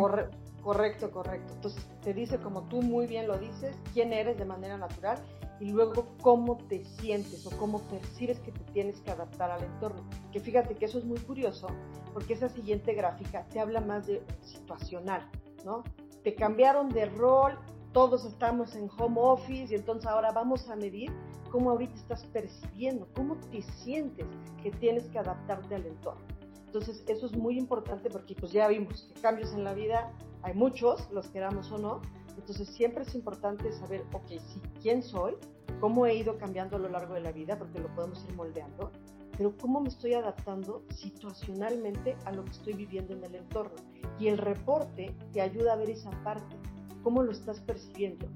correcto, 0.62 1.11
correcto. 1.11 1.52
Entonces 1.55 1.88
te 2.02 2.12
dice, 2.12 2.38
como 2.38 2.69
tú 2.69 2.83
muy 2.83 3.07
bien 3.07 3.26
lo 3.26 3.38
dices, 3.38 3.76
quién 3.95 4.12
eres 4.12 4.37
de 4.37 4.45
manera 4.45 4.76
natural 4.76 5.19
y 5.60 5.70
luego 5.70 6.06
cómo 6.22 6.58
te 6.68 6.84
sientes 6.84 7.46
o 7.46 7.56
cómo 7.56 7.80
percibes 7.88 8.38
que 8.40 8.52
te 8.52 8.64
tienes 8.72 9.00
que 9.00 9.10
adaptar 9.10 9.50
al 9.50 9.62
entorno. 9.62 10.04
Que 10.32 10.40
fíjate 10.40 10.75
que 10.75 10.84
eso 10.84 10.98
es 10.98 11.04
muy 11.04 11.18
curioso 11.18 11.68
porque 12.12 12.34
esa 12.34 12.48
siguiente 12.48 12.94
gráfica 12.94 13.46
te 13.48 13.60
habla 13.60 13.80
más 13.80 14.06
de 14.06 14.22
situacional, 14.42 15.28
¿no? 15.64 15.82
Te 16.22 16.34
cambiaron 16.34 16.88
de 16.88 17.06
rol, 17.06 17.58
todos 17.92 18.25
estamos 18.25 18.75
en 18.75 18.90
home 18.98 19.16
office 19.18 19.72
y 19.72 19.76
entonces 19.76 20.06
ahora 20.06 20.32
vamos 20.32 20.68
a 20.68 20.76
medir 20.76 21.10
cómo 21.50 21.70
ahorita 21.70 21.94
estás 21.94 22.26
percibiendo, 22.26 23.08
cómo 23.14 23.36
te 23.50 23.62
sientes 23.62 24.26
que 24.62 24.70
tienes 24.72 25.04
que 25.04 25.18
adaptarte 25.18 25.75
al 25.75 25.86
entorno. 25.86 26.20
Entonces 26.66 27.02
eso 27.06 27.26
es 27.26 27.36
muy 27.36 27.56
importante 27.56 28.10
porque 28.10 28.34
pues 28.34 28.52
ya 28.52 28.68
vimos 28.68 29.10
que 29.14 29.20
cambios 29.20 29.54
en 29.54 29.64
la 29.64 29.72
vida 29.72 30.12
hay 30.42 30.52
muchos, 30.54 31.10
los 31.10 31.28
queramos 31.28 31.72
o 31.72 31.78
no, 31.78 32.02
entonces 32.37 32.69
siempre 32.69 33.02
es 33.02 33.14
importante 33.14 33.73
saber, 33.73 34.05
ok, 34.12 34.28
sí, 34.28 34.61
quién 34.83 35.02
soy, 35.02 35.35
cómo 35.81 36.07
he 36.07 36.14
ido 36.14 36.38
cambiando 36.38 36.76
a 36.76 36.78
lo 36.78 36.88
largo 36.88 37.14
de 37.14 37.21
la 37.21 37.33
vida, 37.33 37.59
porque 37.59 37.78
lo 37.78 37.95
podemos 37.95 38.25
ir 38.25 38.35
moldeando, 38.35 38.90
pero 39.37 39.57
cómo 39.59 39.81
me 39.81 39.88
estoy 39.88 40.14
adaptando 40.14 40.83
situacionalmente 40.90 42.16
a 42.25 42.33
lo 42.33 42.45
que 42.45 42.50
estoy 42.50 42.73
viviendo 42.75 43.14
en 43.14 43.25
el 43.25 43.35
entorno. 43.35 43.76
Y 44.19 44.28
el 44.28 44.38
reporte 44.38 45.14
te 45.33 45.40
ayuda 45.40 45.75
a 45.75 45.76
ver 45.76 45.90
esa 45.90 46.11
parte, 46.23 46.57
cómo 47.02 47.23
lo 47.23 47.33
estás 47.33 47.61
percibiendo. 47.61 48.26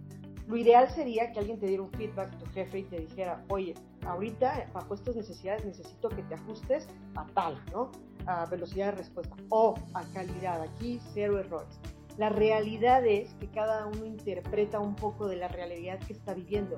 Lo 0.47 0.57
ideal 0.57 0.91
sería 0.91 1.31
que 1.33 1.39
alguien 1.39 1.61
te 1.61 1.67
diera 1.67 1.83
un 1.83 1.93
feedback, 1.93 2.37
tu 2.39 2.47
jefe, 2.47 2.81
y 2.81 2.83
te 2.85 2.99
dijera, 2.99 3.45
oye, 3.49 3.75
ahorita 4.05 4.69
bajo 4.75 4.95
estas 4.95 5.15
necesidades 5.15 5.65
necesito 5.65 6.09
que 6.09 6.23
te 6.25 6.35
ajustes 6.35 6.89
a 7.15 7.25
tal, 7.27 7.65
¿no? 7.73 7.93
A 8.27 8.47
velocidad 8.47 8.87
de 8.87 8.99
respuesta 8.99 9.37
o 9.49 9.75
a 9.95 10.03
calidad. 10.13 10.61
Aquí 10.61 11.01
cero 11.15 11.39
errores. 11.39 11.79
La 12.21 12.29
realidad 12.29 13.07
es 13.07 13.33
que 13.37 13.47
cada 13.49 13.87
uno 13.87 14.05
interpreta 14.05 14.79
un 14.79 14.95
poco 14.95 15.27
de 15.27 15.37
la 15.37 15.49
realidad 15.49 15.99
que 16.01 16.13
está 16.13 16.35
viviendo. 16.35 16.77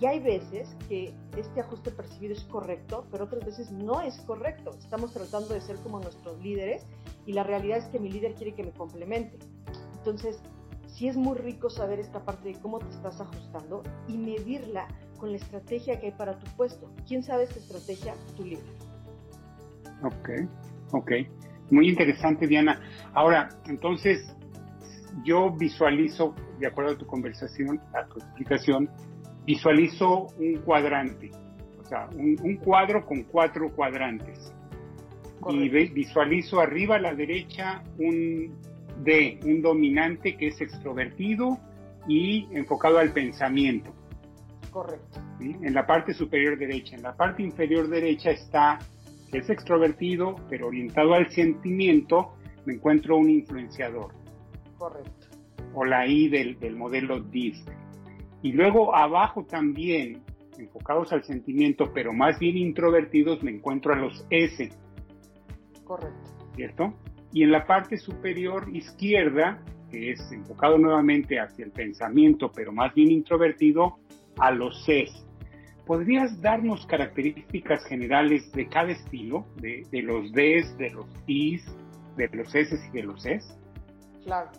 Y 0.00 0.06
hay 0.06 0.18
veces 0.18 0.76
que 0.88 1.14
este 1.36 1.60
ajuste 1.60 1.92
percibido 1.92 2.34
es 2.34 2.42
correcto, 2.46 3.06
pero 3.12 3.26
otras 3.26 3.44
veces 3.46 3.70
no 3.70 4.00
es 4.00 4.18
correcto. 4.22 4.72
Estamos 4.80 5.12
tratando 5.12 5.54
de 5.54 5.60
ser 5.60 5.76
como 5.76 6.00
nuestros 6.00 6.42
líderes 6.42 6.84
y 7.24 7.34
la 7.34 7.44
realidad 7.44 7.78
es 7.78 7.84
que 7.84 8.00
mi 8.00 8.10
líder 8.10 8.34
quiere 8.34 8.52
que 8.52 8.64
me 8.64 8.72
complemente. 8.72 9.38
Entonces, 9.98 10.42
sí 10.88 11.06
es 11.06 11.16
muy 11.16 11.38
rico 11.38 11.70
saber 11.70 12.00
esta 12.00 12.24
parte 12.24 12.48
de 12.48 12.58
cómo 12.58 12.80
te 12.80 12.90
estás 12.90 13.20
ajustando 13.20 13.84
y 14.08 14.18
medirla 14.18 14.88
con 15.18 15.30
la 15.30 15.36
estrategia 15.36 16.00
que 16.00 16.06
hay 16.06 16.12
para 16.14 16.36
tu 16.36 16.50
puesto. 16.56 16.90
¿Quién 17.06 17.22
sabe 17.22 17.44
esta 17.44 17.60
estrategia? 17.60 18.14
Tu 18.36 18.42
líder. 18.42 18.64
Ok, 20.02 20.30
ok. 20.90 21.12
Muy 21.70 21.88
interesante, 21.88 22.48
Diana. 22.48 22.80
Ahora, 23.14 23.50
entonces, 23.68 24.34
yo 25.24 25.50
visualizo, 25.50 26.34
de 26.58 26.66
acuerdo 26.66 26.92
a 26.92 26.98
tu 26.98 27.06
conversación, 27.06 27.80
a 27.94 28.06
tu 28.06 28.18
explicación, 28.18 28.88
visualizo 29.44 30.28
un 30.38 30.56
cuadrante, 30.64 31.30
o 31.80 31.84
sea, 31.84 32.08
un, 32.14 32.56
cuadro 32.56 33.04
con 33.04 33.24
cuatro 33.24 33.70
cuadrantes. 33.70 34.52
Y 35.48 35.68
visualizo 35.68 36.60
arriba 36.60 36.96
a 36.96 37.00
la 37.00 37.14
derecha 37.14 37.82
un 37.98 38.54
D, 39.02 39.40
un 39.44 39.62
dominante 39.62 40.36
que 40.36 40.48
es 40.48 40.60
extrovertido 40.60 41.58
y 42.06 42.46
enfocado 42.52 42.98
al 42.98 43.12
pensamiento. 43.12 43.90
Correcto. 44.70 45.20
En 45.40 45.72
la 45.72 45.86
parte 45.86 46.12
superior 46.12 46.58
derecha. 46.58 46.94
En 46.94 47.02
la 47.02 47.16
parte 47.16 47.42
inferior 47.42 47.88
derecha 47.88 48.30
está 48.30 48.78
que 49.30 49.38
es 49.38 49.48
extrovertido, 49.48 50.36
pero 50.48 50.66
orientado 50.66 51.14
al 51.14 51.30
sentimiento, 51.30 52.34
me 52.66 52.74
encuentro 52.74 53.16
un 53.16 53.30
influenciador. 53.30 54.19
Correcto. 54.80 55.26
O 55.74 55.84
la 55.84 56.06
I 56.06 56.30
del, 56.30 56.74
modelo 56.74 57.20
DISC. 57.20 57.68
Y 58.40 58.52
luego 58.52 58.96
abajo 58.96 59.44
también, 59.44 60.22
enfocados 60.56 61.12
al 61.12 61.22
sentimiento, 61.22 61.92
pero 61.92 62.14
más 62.14 62.38
bien 62.38 62.56
introvertidos, 62.56 63.42
me 63.42 63.50
encuentro 63.50 63.92
a 63.92 63.96
los 63.96 64.26
S. 64.30 64.70
Correcto. 65.84 66.30
¿Cierto? 66.56 66.94
Y 67.30 67.42
en 67.42 67.52
la 67.52 67.66
parte 67.66 67.98
superior 67.98 68.74
izquierda, 68.74 69.62
que 69.90 70.12
es 70.12 70.32
enfocado 70.32 70.78
nuevamente 70.78 71.38
hacia 71.38 71.66
el 71.66 71.72
pensamiento, 71.72 72.50
pero 72.50 72.72
más 72.72 72.94
bien 72.94 73.10
introvertido, 73.10 73.98
a 74.38 74.50
los 74.50 74.82
C. 74.86 75.08
¿podrías 75.84 76.40
darnos 76.40 76.86
características 76.86 77.84
generales 77.84 78.50
de 78.52 78.66
cada 78.68 78.92
estilo, 78.92 79.44
de, 79.56 79.84
de 79.90 80.02
los 80.02 80.32
Ds, 80.32 80.78
de 80.78 80.90
los 80.90 81.06
Is, 81.26 81.66
de 82.16 82.28
los 82.32 82.54
S 82.54 82.74
y 82.88 82.96
de 82.96 83.02
los 83.02 83.26
Es? 83.26 83.58
Claro. 84.24 84.50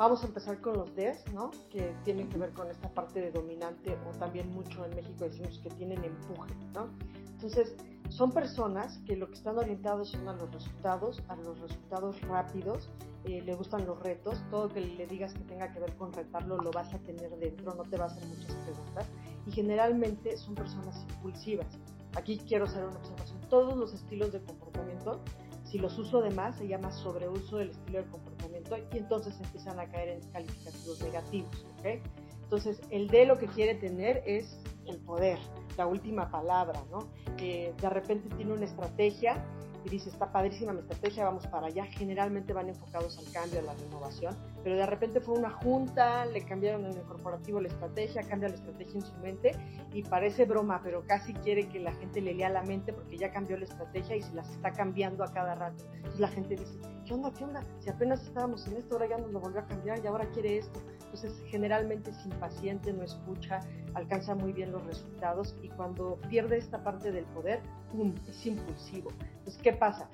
Vamos 0.00 0.24
a 0.24 0.28
empezar 0.28 0.58
con 0.62 0.78
los 0.78 0.96
Ds, 0.96 1.30
¿no? 1.34 1.50
Que 1.68 1.94
tienen 2.04 2.30
que 2.30 2.38
ver 2.38 2.54
con 2.54 2.70
esta 2.70 2.88
parte 2.88 3.20
de 3.20 3.30
dominante 3.30 3.98
o 4.08 4.16
también 4.18 4.50
mucho 4.50 4.82
en 4.86 4.96
México 4.96 5.24
decimos 5.24 5.60
que 5.62 5.68
tienen 5.68 6.02
empuje, 6.02 6.54
¿no? 6.72 6.88
Entonces, 7.32 7.76
son 8.08 8.32
personas 8.32 8.96
que 9.04 9.14
lo 9.14 9.28
que 9.28 9.34
están 9.34 9.58
orientados 9.58 10.08
son 10.08 10.26
a 10.26 10.32
los 10.32 10.50
resultados, 10.52 11.22
a 11.28 11.36
los 11.36 11.60
resultados 11.60 12.18
rápidos, 12.22 12.88
eh, 13.24 13.42
le 13.42 13.54
gustan 13.54 13.84
los 13.84 14.02
retos, 14.02 14.42
todo 14.50 14.70
que 14.70 14.80
le 14.80 15.06
digas 15.06 15.34
que 15.34 15.40
tenga 15.40 15.70
que 15.70 15.80
ver 15.80 15.94
con 15.96 16.14
retarlo 16.14 16.56
lo 16.56 16.70
vas 16.70 16.94
a 16.94 16.98
tener 17.00 17.36
dentro, 17.36 17.74
no 17.74 17.82
te 17.82 17.98
va 17.98 18.04
a 18.04 18.08
hacer 18.08 18.26
muchas 18.26 18.54
preguntas 18.54 19.06
y 19.46 19.50
generalmente 19.50 20.34
son 20.38 20.54
personas 20.54 21.04
impulsivas. 21.10 21.78
Aquí 22.16 22.38
quiero 22.48 22.64
hacer 22.64 22.86
una 22.86 22.96
observación, 22.96 23.38
todos 23.50 23.76
los 23.76 23.92
estilos 23.92 24.32
de 24.32 24.42
comportamiento 24.44 25.20
si 25.70 25.78
los 25.78 25.96
uso 25.98 26.20
de 26.20 26.30
más, 26.30 26.56
se 26.56 26.66
llama 26.66 26.90
sobreuso 26.90 27.58
del 27.58 27.70
estilo 27.70 28.02
de 28.02 28.08
comportamiento 28.08 28.76
y 28.92 28.98
entonces 28.98 29.38
empiezan 29.40 29.78
a 29.78 29.86
caer 29.86 30.08
en 30.08 30.20
calificativos 30.32 31.00
negativos. 31.00 31.64
¿okay? 31.78 32.02
Entonces, 32.42 32.80
el 32.90 33.06
D 33.06 33.26
lo 33.26 33.38
que 33.38 33.46
quiere 33.46 33.76
tener 33.76 34.24
es 34.26 34.58
el 34.86 34.98
poder, 34.98 35.38
la 35.76 35.86
última 35.86 36.28
palabra, 36.30 36.82
¿no? 36.90 37.08
Eh, 37.38 37.72
de 37.80 37.88
repente 37.88 38.28
tiene 38.34 38.52
una 38.52 38.64
estrategia 38.64 39.44
y 39.84 39.88
dice, 39.88 40.10
está 40.10 40.32
padrísima 40.32 40.72
mi 40.72 40.80
estrategia, 40.80 41.24
vamos 41.24 41.46
para 41.46 41.68
allá. 41.68 41.84
Generalmente 41.84 42.52
van 42.52 42.68
enfocados 42.68 43.16
al 43.18 43.32
cambio, 43.32 43.60
a 43.60 43.62
la 43.62 43.74
renovación, 43.74 44.36
pero 44.62 44.76
de 44.76 44.86
repente 44.86 45.20
fue 45.20 45.38
una 45.38 45.50
junta, 45.50 46.24
le 46.26 46.44
cambiaron 46.44 46.84
en 46.84 46.92
el 46.92 47.02
corporativo 47.02 47.60
la 47.60 47.68
estrategia, 47.68 48.22
cambia 48.22 48.48
la 48.48 48.56
estrategia 48.56 48.94
en 48.94 49.02
su 49.02 49.16
mente 49.18 49.52
y 49.92 50.02
parece 50.02 50.44
broma, 50.44 50.80
pero 50.82 51.04
casi 51.06 51.32
quiere 51.34 51.68
que 51.68 51.80
la 51.80 51.92
gente 51.92 52.20
le 52.20 52.34
lea 52.34 52.48
la 52.48 52.62
mente 52.62 52.92
porque 52.92 53.16
ya 53.16 53.30
cambió 53.30 53.56
la 53.56 53.64
estrategia 53.64 54.16
y 54.16 54.22
se 54.22 54.34
las 54.34 54.50
está 54.50 54.72
cambiando 54.72 55.24
a 55.24 55.32
cada 55.32 55.54
rato. 55.54 55.84
Entonces 55.94 56.20
la 56.20 56.28
gente 56.28 56.56
dice, 56.56 56.78
¿qué 57.06 57.14
onda, 57.14 57.32
qué 57.32 57.44
onda? 57.44 57.64
Si 57.80 57.90
apenas 57.90 58.22
estábamos 58.24 58.66
en 58.66 58.76
esto, 58.76 58.94
ahora 58.94 59.08
ya 59.08 59.18
nos 59.18 59.32
lo 59.32 59.40
volvió 59.40 59.60
a 59.60 59.66
cambiar 59.66 60.02
y 60.02 60.06
ahora 60.06 60.28
quiere 60.30 60.58
esto. 60.58 60.80
Entonces 61.04 61.42
generalmente 61.46 62.10
es 62.10 62.24
impaciente, 62.24 62.92
no 62.92 63.02
escucha, 63.02 63.60
alcanza 63.94 64.34
muy 64.34 64.52
bien 64.52 64.70
los 64.70 64.84
resultados 64.84 65.56
y 65.62 65.68
cuando 65.68 66.18
pierde 66.28 66.56
esta 66.56 66.84
parte 66.84 67.10
del 67.10 67.24
poder, 67.24 67.60
¡pum!, 67.90 68.14
es 68.28 68.46
impulsivo. 68.46 69.10
Entonces, 69.38 69.60
¿qué 69.62 69.72
pasa? 69.72 70.08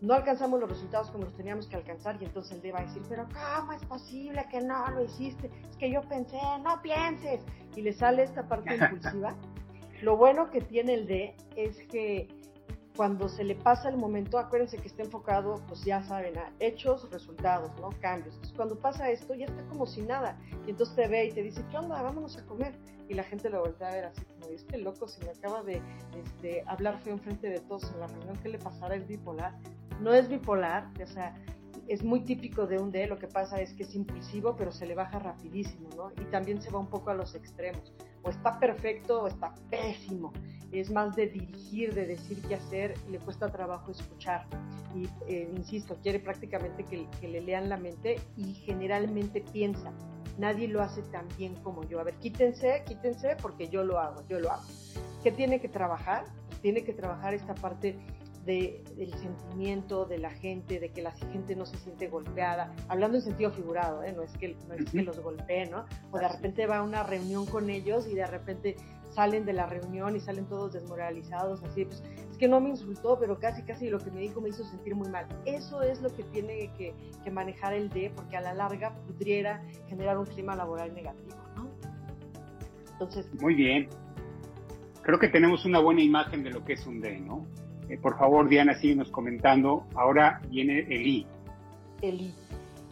No 0.00 0.14
alcanzamos 0.14 0.58
los 0.60 0.70
resultados 0.70 1.10
como 1.10 1.24
los 1.24 1.34
teníamos 1.34 1.66
que 1.66 1.76
alcanzar 1.76 2.16
y 2.20 2.24
entonces 2.24 2.52
el 2.52 2.62
D 2.62 2.72
va 2.72 2.80
a 2.80 2.82
decir, 2.84 3.02
pero 3.08 3.26
¿cómo 3.56 3.72
es 3.72 3.84
posible 3.84 4.46
que 4.50 4.60
no 4.60 4.88
lo 4.90 5.04
hiciste? 5.04 5.50
Es 5.68 5.76
que 5.76 5.90
yo 5.90 6.00
pensé, 6.02 6.38
no 6.62 6.80
pienses. 6.82 7.42
Y 7.76 7.82
le 7.82 7.92
sale 7.92 8.22
esta 8.22 8.48
parte 8.48 8.76
impulsiva. 8.76 9.36
Lo 10.00 10.16
bueno 10.16 10.50
que 10.50 10.62
tiene 10.62 10.94
el 10.94 11.06
D 11.06 11.36
es 11.56 11.76
que 11.88 12.28
cuando 12.96 13.28
se 13.28 13.44
le 13.44 13.54
pasa 13.54 13.88
el 13.88 13.96
momento, 13.96 14.38
acuérdense 14.38 14.78
que 14.78 14.88
está 14.88 15.02
enfocado, 15.02 15.62
pues 15.68 15.84
ya 15.84 16.02
saben, 16.02 16.36
a 16.38 16.52
hechos, 16.58 17.10
resultados, 17.10 17.70
¿no? 17.80 17.90
Cambios. 18.00 18.34
Entonces, 18.34 18.56
cuando 18.56 18.78
pasa 18.78 19.10
esto, 19.10 19.34
ya 19.34 19.46
está 19.46 19.62
como 19.64 19.86
si 19.86 20.02
nada. 20.02 20.38
Y 20.66 20.70
entonces 20.70 20.96
te 20.96 21.08
ve 21.08 21.26
y 21.26 21.32
te 21.32 21.42
dice, 21.42 21.64
¿qué 21.70 21.78
onda? 21.78 22.02
Vámonos 22.02 22.36
a 22.36 22.44
comer. 22.46 22.74
Y 23.08 23.14
la 23.14 23.24
gente 23.24 23.50
lo 23.50 23.60
voltea 23.60 23.88
a 23.88 23.92
ver 23.92 24.04
así 24.04 24.22
como, 24.24 24.46
este 24.52 24.78
loco, 24.78 25.08
si 25.08 25.24
me 25.24 25.30
acaba 25.30 25.62
de 25.62 25.82
este, 26.24 26.62
hablar 26.66 26.98
feo 27.00 27.14
enfrente 27.14 27.48
de 27.48 27.60
todos 27.60 27.90
en 27.92 28.00
la 28.00 28.06
reunión, 28.06 28.36
¿qué 28.42 28.48
le 28.48 28.58
pasará? 28.58 28.94
Es 28.94 29.06
bipolar. 29.06 29.54
No 30.00 30.12
es 30.12 30.28
bipolar, 30.28 30.88
o 31.02 31.06
sea, 31.06 31.34
es 31.88 32.04
muy 32.04 32.20
típico 32.20 32.66
de 32.66 32.78
un 32.78 32.92
D, 32.92 33.06
lo 33.06 33.18
que 33.18 33.26
pasa 33.26 33.60
es 33.60 33.74
que 33.74 33.82
es 33.82 33.94
impulsivo, 33.94 34.54
pero 34.56 34.70
se 34.70 34.86
le 34.86 34.94
baja 34.94 35.18
rapidísimo, 35.18 35.88
¿no? 35.96 36.12
Y 36.22 36.24
también 36.26 36.62
se 36.62 36.70
va 36.70 36.78
un 36.78 36.86
poco 36.86 37.10
a 37.10 37.14
los 37.14 37.34
extremos. 37.34 37.92
O 38.22 38.30
está 38.30 38.58
perfecto 38.58 39.22
o 39.22 39.26
está 39.26 39.54
pésimo. 39.70 40.32
Es 40.72 40.90
más 40.90 41.16
de 41.16 41.26
dirigir, 41.26 41.94
de 41.94 42.06
decir 42.06 42.40
qué 42.46 42.54
hacer, 42.54 42.94
le 43.10 43.18
cuesta 43.18 43.50
trabajo 43.50 43.90
escuchar. 43.90 44.46
Y, 44.94 45.08
eh, 45.26 45.50
insisto, 45.56 45.96
quiere 46.02 46.20
prácticamente 46.20 46.84
que, 46.84 47.28
le 47.28 47.40
lean 47.40 47.68
la 47.68 47.76
mente 47.76 48.20
y 48.36 48.54
generalmente 48.54 49.40
piensa. 49.52 49.92
Nadie 50.38 50.68
lo 50.68 50.80
hace 50.80 51.02
tan 51.02 51.26
bien 51.36 51.54
como 51.56 51.84
yo. 51.84 52.00
A 52.00 52.04
ver, 52.04 52.14
quítense, 52.14 52.82
quítense 52.86 53.36
porque 53.42 53.68
yo 53.68 53.84
lo 53.84 53.98
hago, 53.98 54.22
yo 54.28 54.38
lo 54.38 54.50
hago. 54.50 54.64
¿Qué 55.22 55.32
tiene 55.32 55.60
que 55.60 55.68
trabajar? 55.68 56.24
Tiene 56.62 56.84
que 56.84 56.92
trabajar 56.92 57.34
esta 57.34 57.54
parte 57.54 57.98
de, 58.50 58.82
del 58.96 59.14
sentimiento 59.14 60.06
de 60.06 60.18
la 60.18 60.30
gente, 60.30 60.80
de 60.80 60.90
que 60.90 61.02
la 61.02 61.12
gente 61.12 61.54
no 61.54 61.66
se 61.66 61.78
siente 61.78 62.08
golpeada, 62.08 62.74
hablando 62.88 63.16
en 63.16 63.22
sentido 63.22 63.52
figurado, 63.52 64.02
¿eh? 64.02 64.12
no 64.12 64.22
es 64.22 64.36
que, 64.38 64.56
no 64.66 64.74
es 64.74 64.90
que 64.90 65.02
los 65.02 65.20
golpeen, 65.20 65.70
¿no? 65.70 65.86
O 66.10 66.18
de 66.18 66.28
repente 66.28 66.66
va 66.66 66.78
a 66.78 66.82
una 66.82 67.04
reunión 67.04 67.46
con 67.46 67.70
ellos 67.70 68.08
y 68.08 68.14
de 68.14 68.26
repente 68.26 68.76
salen 69.14 69.44
de 69.44 69.52
la 69.52 69.66
reunión 69.66 70.16
y 70.16 70.20
salen 70.20 70.46
todos 70.46 70.72
desmoralizados, 70.72 71.62
así, 71.62 71.84
pues 71.84 72.02
es 72.30 72.36
que 72.38 72.48
no 72.48 72.60
me 72.60 72.70
insultó, 72.70 73.18
pero 73.20 73.38
casi, 73.38 73.62
casi 73.62 73.88
lo 73.88 73.98
que 74.00 74.10
me 74.10 74.20
dijo 74.20 74.40
me 74.40 74.48
hizo 74.48 74.64
sentir 74.64 74.96
muy 74.96 75.08
mal. 75.08 75.26
Eso 75.44 75.82
es 75.82 76.00
lo 76.02 76.14
que 76.14 76.24
tiene 76.24 76.72
que, 76.76 76.92
que 77.22 77.30
manejar 77.30 77.72
el 77.72 77.88
D, 77.88 78.12
porque 78.14 78.36
a 78.36 78.40
la 78.40 78.52
larga 78.52 78.96
pudiera 79.06 79.62
generar 79.88 80.18
un 80.18 80.26
clima 80.26 80.56
laboral 80.56 80.92
negativo, 80.92 81.36
¿no? 81.54 81.70
Entonces... 82.92 83.28
Muy 83.40 83.54
bien. 83.54 83.88
Creo 85.02 85.18
que 85.18 85.28
tenemos 85.28 85.64
una 85.64 85.78
buena 85.78 86.02
imagen 86.02 86.42
de 86.42 86.50
lo 86.50 86.64
que 86.64 86.74
es 86.74 86.86
un 86.86 87.00
D, 87.00 87.18
¿no? 87.20 87.46
Eh, 87.90 87.98
por 87.98 88.16
favor, 88.16 88.48
Diana, 88.48 88.74
síguenos 88.74 89.10
comentando. 89.10 89.84
Ahora 89.96 90.40
viene 90.48 90.80
el 90.80 91.06
I. 91.06 91.26
El 92.02 92.20
I. 92.20 92.34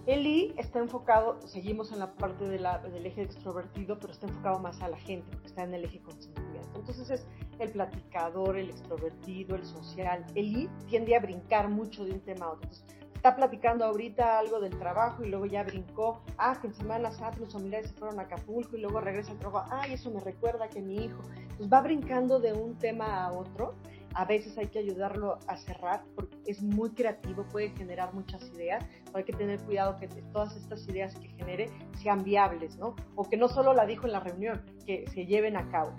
El 0.06 0.26
I 0.26 0.54
está 0.56 0.80
enfocado, 0.80 1.38
seguimos 1.46 1.92
en 1.92 2.00
la 2.00 2.14
parte 2.14 2.48
del 2.48 2.66
eje 3.06 3.22
extrovertido, 3.22 3.96
pero 4.00 4.12
está 4.12 4.26
enfocado 4.26 4.58
más 4.58 4.80
a 4.80 4.88
la 4.88 4.96
gente, 4.96 5.30
porque 5.30 5.46
está 5.46 5.62
en 5.62 5.74
el 5.74 5.84
eje 5.84 6.00
consentimiento. 6.00 6.80
Entonces 6.80 7.10
es 7.10 7.26
el 7.60 7.70
platicador, 7.70 8.56
el 8.56 8.70
extrovertido, 8.70 9.54
el 9.54 9.64
social. 9.64 10.26
El 10.34 10.56
I 10.56 10.70
tiende 10.88 11.14
a 11.14 11.20
brincar 11.20 11.68
mucho 11.68 12.04
de 12.04 12.12
un 12.12 12.20
tema 12.20 12.46
a 12.46 12.52
otro. 12.52 12.68
Está 13.14 13.36
platicando 13.36 13.84
ahorita 13.84 14.38
algo 14.38 14.60
del 14.60 14.76
trabajo 14.78 15.22
y 15.24 15.28
luego 15.28 15.46
ya 15.46 15.62
brincó, 15.62 16.22
ah, 16.38 16.56
que 16.60 16.68
en 16.68 16.74
Semana 16.74 17.12
Santa 17.12 17.38
los 17.38 17.52
familiares 17.52 17.90
se 17.90 17.96
fueron 17.96 18.18
a 18.18 18.22
Acapulco 18.22 18.76
y 18.76 18.80
luego 18.80 19.00
regresa 19.00 19.32
al 19.32 19.38
trabajo, 19.38 19.68
ay, 19.70 19.92
eso 19.92 20.10
me 20.10 20.20
recuerda 20.20 20.68
que 20.68 20.80
mi 20.80 21.04
hijo. 21.04 21.20
Entonces 21.40 21.68
va 21.70 21.82
brincando 21.82 22.40
de 22.40 22.52
un 22.52 22.76
tema 22.78 23.24
a 23.24 23.32
otro 23.32 23.74
a 24.14 24.24
veces 24.24 24.56
hay 24.58 24.66
que 24.66 24.78
ayudarlo 24.78 25.38
a 25.46 25.56
cerrar 25.56 26.02
porque 26.14 26.36
es 26.46 26.62
muy 26.62 26.90
creativo, 26.90 27.44
puede 27.50 27.70
generar 27.70 28.12
muchas 28.14 28.48
ideas, 28.54 28.84
pero 29.06 29.18
hay 29.18 29.24
que 29.24 29.32
tener 29.32 29.60
cuidado 29.60 29.96
que 29.96 30.08
todas 30.32 30.56
estas 30.56 30.86
ideas 30.88 31.14
que 31.14 31.28
genere 31.28 31.70
sean 32.02 32.24
viables, 32.24 32.76
¿no? 32.76 32.96
O 33.16 33.28
que 33.28 33.36
no 33.36 33.48
solo 33.48 33.74
la 33.74 33.86
dijo 33.86 34.06
en 34.06 34.12
la 34.12 34.20
reunión, 34.20 34.62
que 34.86 35.06
se 35.08 35.26
lleven 35.26 35.56
a 35.56 35.68
cabo. 35.70 35.92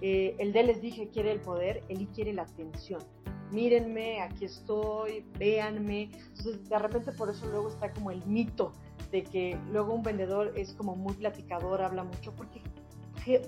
Eh, 0.00 0.36
el 0.38 0.52
D 0.52 0.62
les 0.62 0.80
dije 0.80 1.08
quiere 1.08 1.32
el 1.32 1.40
poder, 1.40 1.82
el 1.88 2.06
quiere 2.08 2.32
la 2.32 2.42
atención. 2.42 3.02
Mírenme, 3.50 4.20
aquí 4.20 4.44
estoy, 4.44 5.24
véanme. 5.38 6.10
Entonces, 6.12 6.68
de 6.68 6.78
repente 6.78 7.12
por 7.12 7.30
eso 7.30 7.46
luego 7.46 7.68
está 7.68 7.92
como 7.92 8.10
el 8.10 8.24
mito 8.26 8.72
de 9.10 9.24
que 9.24 9.58
luego 9.70 9.94
un 9.94 10.02
vendedor 10.02 10.52
es 10.54 10.74
como 10.74 10.94
muy 10.94 11.14
platicador, 11.14 11.80
habla 11.80 12.04
mucho, 12.04 12.34
porque 12.34 12.60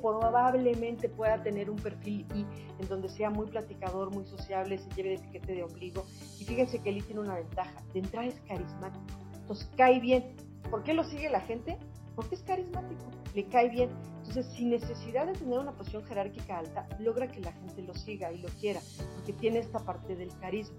probablemente 0.00 1.08
pueda 1.08 1.42
tener 1.42 1.70
un 1.70 1.76
perfil 1.76 2.26
I 2.34 2.46
en 2.78 2.88
donde 2.88 3.08
sea 3.08 3.30
muy 3.30 3.46
platicador, 3.46 4.12
muy 4.12 4.24
sociable, 4.24 4.78
se 4.78 4.90
lleve 4.94 5.10
de 5.10 5.14
etiquete 5.16 5.54
de 5.54 5.62
ombligo. 5.62 6.04
Y 6.38 6.44
fíjense 6.44 6.80
que 6.80 6.90
él 6.90 7.04
tiene 7.04 7.20
una 7.20 7.34
ventaja, 7.34 7.82
de 7.92 8.00
entrada 8.00 8.26
es 8.26 8.40
carismático, 8.46 9.04
entonces 9.34 9.68
cae 9.76 10.00
bien. 10.00 10.36
¿Por 10.70 10.82
qué 10.82 10.94
lo 10.94 11.04
sigue 11.04 11.28
la 11.30 11.40
gente? 11.40 11.78
Porque 12.14 12.34
es 12.34 12.42
carismático, 12.42 13.04
le 13.34 13.44
cae 13.46 13.68
bien. 13.68 13.90
Entonces, 14.18 14.46
sin 14.54 14.70
necesidad 14.70 15.26
de 15.26 15.32
tener 15.32 15.58
una 15.58 15.72
posición 15.72 16.04
jerárquica 16.04 16.58
alta, 16.58 16.86
logra 17.00 17.26
que 17.26 17.40
la 17.40 17.52
gente 17.52 17.82
lo 17.82 17.94
siga 17.94 18.30
y 18.32 18.38
lo 18.38 18.48
quiera, 18.60 18.80
porque 19.16 19.32
tiene 19.32 19.58
esta 19.58 19.80
parte 19.80 20.14
del 20.14 20.30
carisma. 20.38 20.78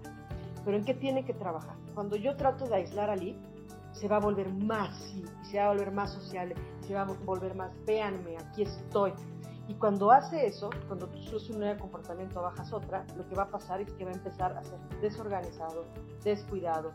Pero 0.64 0.76
¿en 0.76 0.84
qué 0.84 0.94
tiene 0.94 1.24
que 1.24 1.34
trabajar? 1.34 1.76
Cuando 1.94 2.16
yo 2.16 2.36
trato 2.36 2.66
de 2.66 2.76
aislar 2.76 3.10
a 3.10 3.16
Lee, 3.16 3.36
se 3.92 4.08
va 4.08 4.16
a 4.16 4.20
volver 4.20 4.52
más, 4.52 4.96
sí, 4.96 5.24
se 5.42 5.58
va 5.58 5.66
a 5.66 5.68
volver 5.68 5.92
más 5.92 6.12
sociable, 6.12 6.54
se 6.80 6.94
va 6.94 7.02
a 7.02 7.04
volver 7.04 7.54
más, 7.54 7.72
véanme, 7.86 8.36
aquí 8.38 8.62
estoy. 8.62 9.12
Y 9.68 9.74
cuando 9.74 10.10
hace 10.10 10.46
eso, 10.46 10.70
cuando 10.88 11.06
tú 11.06 11.18
subes 11.18 11.48
un 11.50 11.60
nuevo 11.60 11.80
comportamiento, 11.80 12.42
bajas 12.42 12.72
otra, 12.72 13.06
lo 13.16 13.26
que 13.28 13.34
va 13.34 13.44
a 13.44 13.48
pasar 13.48 13.80
es 13.80 13.92
que 13.92 14.04
va 14.04 14.10
a 14.10 14.14
empezar 14.14 14.56
a 14.56 14.62
ser 14.62 14.78
desorganizado, 15.00 15.86
descuidado, 16.24 16.92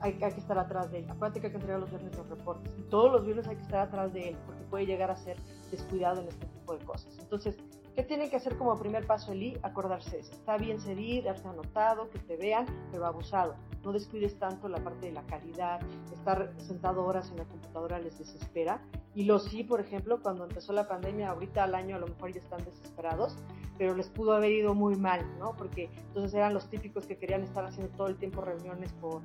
hay, 0.00 0.18
hay, 0.22 0.32
que 0.32 0.40
estar 0.40 0.58
atrás 0.58 0.90
de 0.90 1.00
él. 1.00 1.10
Acuérdate 1.10 1.40
que 1.40 1.46
hay 1.48 1.52
que 1.52 1.58
entregar 1.58 1.80
los 1.80 1.90
viernes 1.90 2.16
los 2.16 2.28
reportes. 2.28 2.72
Y 2.78 2.82
todos 2.82 3.12
los 3.12 3.24
viernes 3.24 3.46
hay 3.48 3.56
que 3.56 3.62
estar 3.62 3.80
atrás 3.80 4.12
de 4.12 4.30
él, 4.30 4.36
porque 4.46 4.62
puede 4.64 4.86
llegar 4.86 5.10
a 5.10 5.16
ser 5.16 5.36
descuidado 5.70 6.20
en 6.20 6.28
este 6.28 6.46
tipo 6.46 6.76
de 6.76 6.84
cosas. 6.84 7.18
Entonces, 7.18 7.56
¿qué 7.94 8.02
tienen 8.02 8.28
que 8.28 8.36
hacer 8.36 8.56
como 8.56 8.76
primer 8.78 9.06
paso 9.06 9.32
el 9.32 9.42
I? 9.42 9.58
Acordarse. 9.62 10.18
Está 10.18 10.56
bien 10.56 10.80
seguir, 10.80 11.24
darte 11.24 11.48
anotado, 11.48 12.10
que 12.10 12.18
te 12.18 12.36
vean, 12.36 12.66
pero 12.90 13.06
abusado. 13.06 13.54
No 13.84 13.92
descuides 13.92 14.38
tanto 14.38 14.68
la 14.68 14.82
parte 14.82 15.06
de 15.06 15.12
la 15.12 15.22
calidad, 15.22 15.80
estar 16.12 16.52
sentado 16.58 17.04
horas 17.04 17.30
en 17.30 17.38
la 17.38 17.44
computadora 17.44 17.98
les 17.98 18.18
desespera. 18.18 18.80
Y 19.14 19.24
los 19.24 19.44
sí, 19.44 19.62
por 19.62 19.80
ejemplo, 19.80 20.20
cuando 20.22 20.44
empezó 20.44 20.72
la 20.72 20.88
pandemia, 20.88 21.30
ahorita 21.30 21.64
al 21.64 21.74
año 21.74 21.96
a 21.96 21.98
lo 22.00 22.08
mejor 22.08 22.32
ya 22.32 22.40
están 22.40 22.64
desesperados, 22.64 23.36
pero 23.78 23.94
les 23.94 24.08
pudo 24.08 24.32
haber 24.32 24.52
ido 24.52 24.74
muy 24.74 24.96
mal, 24.96 25.20
¿no? 25.38 25.54
Porque 25.56 25.90
entonces 26.08 26.34
eran 26.34 26.54
los 26.54 26.68
típicos 26.68 27.06
que 27.06 27.16
querían 27.16 27.42
estar 27.42 27.64
haciendo 27.64 27.94
todo 27.96 28.08
el 28.08 28.16
tiempo 28.16 28.40
reuniones 28.40 28.92
por, 28.94 29.22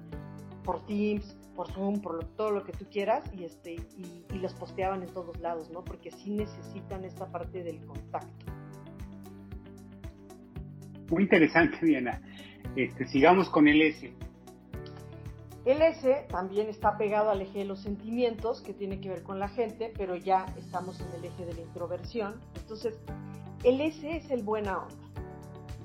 por 0.64 0.86
Teams, 0.86 1.38
por 1.56 1.72
Zoom, 1.72 2.02
por 2.02 2.24
todo 2.36 2.52
lo 2.52 2.64
que 2.64 2.74
tú 2.74 2.86
quieras 2.92 3.24
y 3.34 3.46
este 3.46 3.74
y, 3.74 4.26
y, 4.32 4.38
los 4.40 4.54
posteaban 4.54 5.02
en 5.02 5.10
todos 5.10 5.40
lados, 5.40 5.70
¿no? 5.70 5.84
Porque 5.84 6.12
sí 6.12 6.32
necesitan 6.32 7.04
esta 7.06 7.26
parte 7.32 7.64
del 7.64 7.86
contacto. 7.86 8.59
Muy 11.10 11.24
interesante, 11.24 11.78
Diana. 11.86 12.22
Este, 12.76 13.08
sigamos 13.08 13.50
con 13.50 13.68
el 13.68 13.82
S. 13.82 14.14
El 15.66 15.82
S 15.82 16.26
también 16.30 16.70
está 16.70 16.98
pegado 16.98 17.30
al 17.30 17.42
eje 17.42 17.60
de 17.60 17.66
los 17.66 17.82
sentimientos, 17.82 18.62
que 18.62 18.74
tiene 18.74 19.00
que 19.02 19.10
ver 19.10 19.24
con 19.24 19.40
la 19.40 19.50
gente, 19.50 19.92
pero 19.98 20.16
ya 20.16 20.46
estamos 20.58 21.00
en 21.02 21.08
el 21.20 21.26
eje 21.26 21.46
de 21.46 21.54
la 21.54 21.62
introversión. 21.62 22.40
Entonces, 22.56 22.98
el 23.64 23.82
S 23.82 24.16
es 24.16 24.32
el 24.32 24.44
buena 24.44 24.80
onda, 24.80 24.96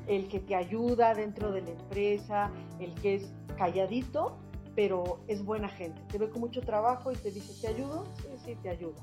el 0.07 0.29
que 0.29 0.41
te 0.41 0.55
ayuda 0.55 1.15
dentro 1.15 1.51
de 1.51 1.63
la 1.63 1.71
empresa, 1.71 2.51
el 2.79 2.95
que 2.95 3.17
es 3.17 3.33
calladito, 3.57 4.39
pero 4.77 5.21
es 5.29 5.45
buena 5.45 5.69
gente. 5.69 6.01
Te 6.09 6.19
ve 6.19 6.31
con 6.31 6.41
mucho 6.41 6.61
trabajo 6.61 7.13
y 7.13 7.17
te 7.17 7.31
dice, 7.31 7.53
¿te 7.61 7.75
ayudo? 7.75 8.05
Sí, 8.17 8.29
sí, 8.45 8.57
te 8.63 8.71
ayudo. 8.71 8.95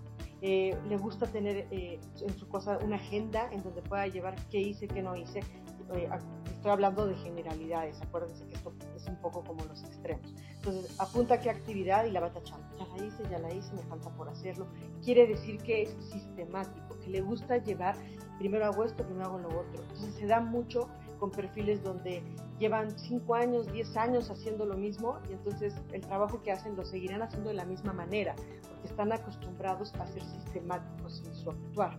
Eh, 0.41 0.75
le 0.89 0.97
gusta 0.97 1.27
tener 1.27 1.67
eh, 1.69 1.99
en 2.19 2.37
su 2.37 2.47
cosa 2.47 2.79
una 2.83 2.95
agenda 2.95 3.49
en 3.51 3.61
donde 3.61 3.81
pueda 3.81 4.07
llevar 4.07 4.35
qué 4.49 4.59
hice, 4.59 4.87
qué 4.87 5.01
no 5.01 5.15
hice. 5.15 5.41
Eh, 5.93 6.09
estoy 6.45 6.71
hablando 6.71 7.07
de 7.07 7.15
generalidades, 7.15 8.01
acuérdense 8.01 8.45
que 8.45 8.53
esto 8.53 8.73
es 8.95 9.07
un 9.07 9.15
poco 9.17 9.43
como 9.43 9.63
los 9.65 9.83
extremos. 9.83 10.33
Entonces, 10.55 10.99
apunta 10.99 11.39
qué 11.39 11.49
actividad 11.49 12.05
y 12.05 12.11
la 12.11 12.19
va 12.19 12.31
tachando. 12.31 12.65
Ya 12.77 12.85
la 12.95 13.05
hice, 13.05 13.23
ya 13.29 13.39
la 13.39 13.53
hice, 13.53 13.73
me 13.73 13.81
falta 13.83 14.09
por 14.11 14.29
hacerlo. 14.29 14.67
Quiere 15.03 15.27
decir 15.27 15.61
que 15.63 15.83
es 15.83 15.89
sistemático, 16.11 16.99
que 16.99 17.09
le 17.09 17.21
gusta 17.21 17.57
llevar, 17.57 17.95
primero 18.37 18.65
hago 18.65 18.83
esto, 18.83 19.03
primero 19.03 19.25
hago 19.25 19.39
lo 19.39 19.47
otro. 19.47 19.81
Entonces, 19.81 20.13
se 20.15 20.27
da 20.27 20.39
mucho 20.39 20.87
con 21.21 21.31
perfiles 21.31 21.83
donde 21.83 22.23
llevan 22.57 22.97
5 22.97 23.35
años, 23.35 23.71
10 23.71 23.95
años 23.97 24.29
haciendo 24.31 24.65
lo 24.65 24.75
mismo 24.75 25.19
y 25.29 25.33
entonces 25.33 25.75
el 25.93 26.01
trabajo 26.01 26.41
que 26.41 26.51
hacen 26.51 26.75
lo 26.75 26.83
seguirán 26.83 27.21
haciendo 27.21 27.49
de 27.49 27.55
la 27.55 27.65
misma 27.65 27.93
manera, 27.93 28.35
porque 28.35 28.87
están 28.87 29.11
acostumbrados 29.11 29.93
a 29.95 30.07
ser 30.07 30.23
sistemáticos 30.23 31.23
en 31.25 31.35
su 31.35 31.51
actuar. 31.51 31.95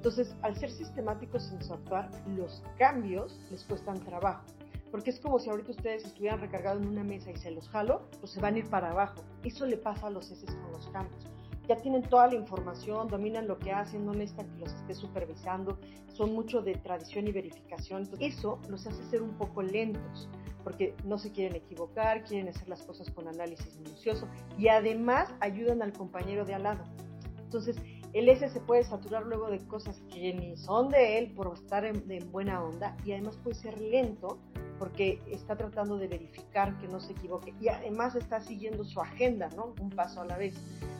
Entonces, 0.00 0.34
al 0.40 0.56
ser 0.56 0.70
sistemáticos 0.70 1.52
en 1.52 1.62
su 1.62 1.74
actuar, 1.74 2.08
los 2.34 2.62
cambios 2.78 3.38
les 3.50 3.62
cuestan 3.64 4.00
trabajo. 4.00 4.46
Porque 4.90 5.10
es 5.10 5.20
como 5.20 5.38
si 5.38 5.50
ahorita 5.50 5.72
ustedes 5.72 6.06
estuvieran 6.06 6.40
recargados 6.40 6.80
en 6.80 6.88
una 6.88 7.04
mesa 7.04 7.30
y 7.30 7.36
se 7.36 7.50
los 7.50 7.68
jalo, 7.68 8.08
pues 8.18 8.32
se 8.32 8.40
van 8.40 8.54
a 8.54 8.58
ir 8.60 8.70
para 8.70 8.92
abajo. 8.92 9.22
Eso 9.44 9.66
le 9.66 9.76
pasa 9.76 10.06
a 10.06 10.10
los 10.10 10.30
S 10.30 10.46
con 10.46 10.72
los 10.72 10.88
cambios 10.88 11.30
ya 11.70 11.76
tienen 11.76 12.02
toda 12.02 12.26
la 12.26 12.34
información, 12.34 13.06
dominan 13.06 13.46
lo 13.46 13.56
que 13.60 13.70
hacen, 13.70 14.04
no 14.04 14.12
necesitan 14.12 14.50
que 14.50 14.58
los 14.58 14.72
esté 14.74 14.92
supervisando, 14.92 15.78
son 16.12 16.32
mucho 16.32 16.62
de 16.62 16.74
tradición 16.74 17.28
y 17.28 17.32
verificación. 17.32 18.10
eso 18.18 18.58
los 18.68 18.88
hace 18.88 19.04
ser 19.04 19.22
un 19.22 19.34
poco 19.34 19.62
lentos, 19.62 20.28
porque 20.64 20.96
no 21.04 21.16
se 21.16 21.30
quieren 21.30 21.54
equivocar, 21.54 22.24
quieren 22.24 22.48
hacer 22.48 22.68
las 22.68 22.82
cosas 22.82 23.08
con 23.10 23.28
análisis 23.28 23.76
minucioso 23.76 24.26
y 24.58 24.66
además 24.66 25.32
ayudan 25.38 25.80
al 25.80 25.92
compañero 25.92 26.44
de 26.44 26.54
al 26.54 26.64
lado. 26.64 26.82
Entonces, 27.38 27.76
el 28.12 28.28
S 28.28 28.48
se 28.48 28.60
puede 28.60 28.84
saturar 28.84 29.24
luego 29.24 29.50
de 29.50 29.58
cosas 29.66 30.00
que 30.12 30.34
ni 30.34 30.56
son 30.56 30.88
de 30.88 31.18
él 31.18 31.32
por 31.32 31.52
estar 31.54 31.84
en, 31.84 32.10
en 32.10 32.30
buena 32.32 32.62
onda 32.62 32.96
y 33.04 33.12
además 33.12 33.38
puede 33.42 33.56
ser 33.56 33.80
lento 33.80 34.38
porque 34.78 35.20
está 35.30 35.56
tratando 35.56 35.98
de 35.98 36.08
verificar 36.08 36.76
que 36.78 36.88
no 36.88 37.00
se 37.00 37.12
equivoque 37.12 37.54
y 37.60 37.68
además 37.68 38.14
está 38.16 38.40
siguiendo 38.40 38.82
su 38.84 39.00
agenda, 39.00 39.50
¿no? 39.54 39.74
Un 39.78 39.90
paso 39.90 40.22
a 40.22 40.24
la 40.24 40.38
vez. 40.38 40.54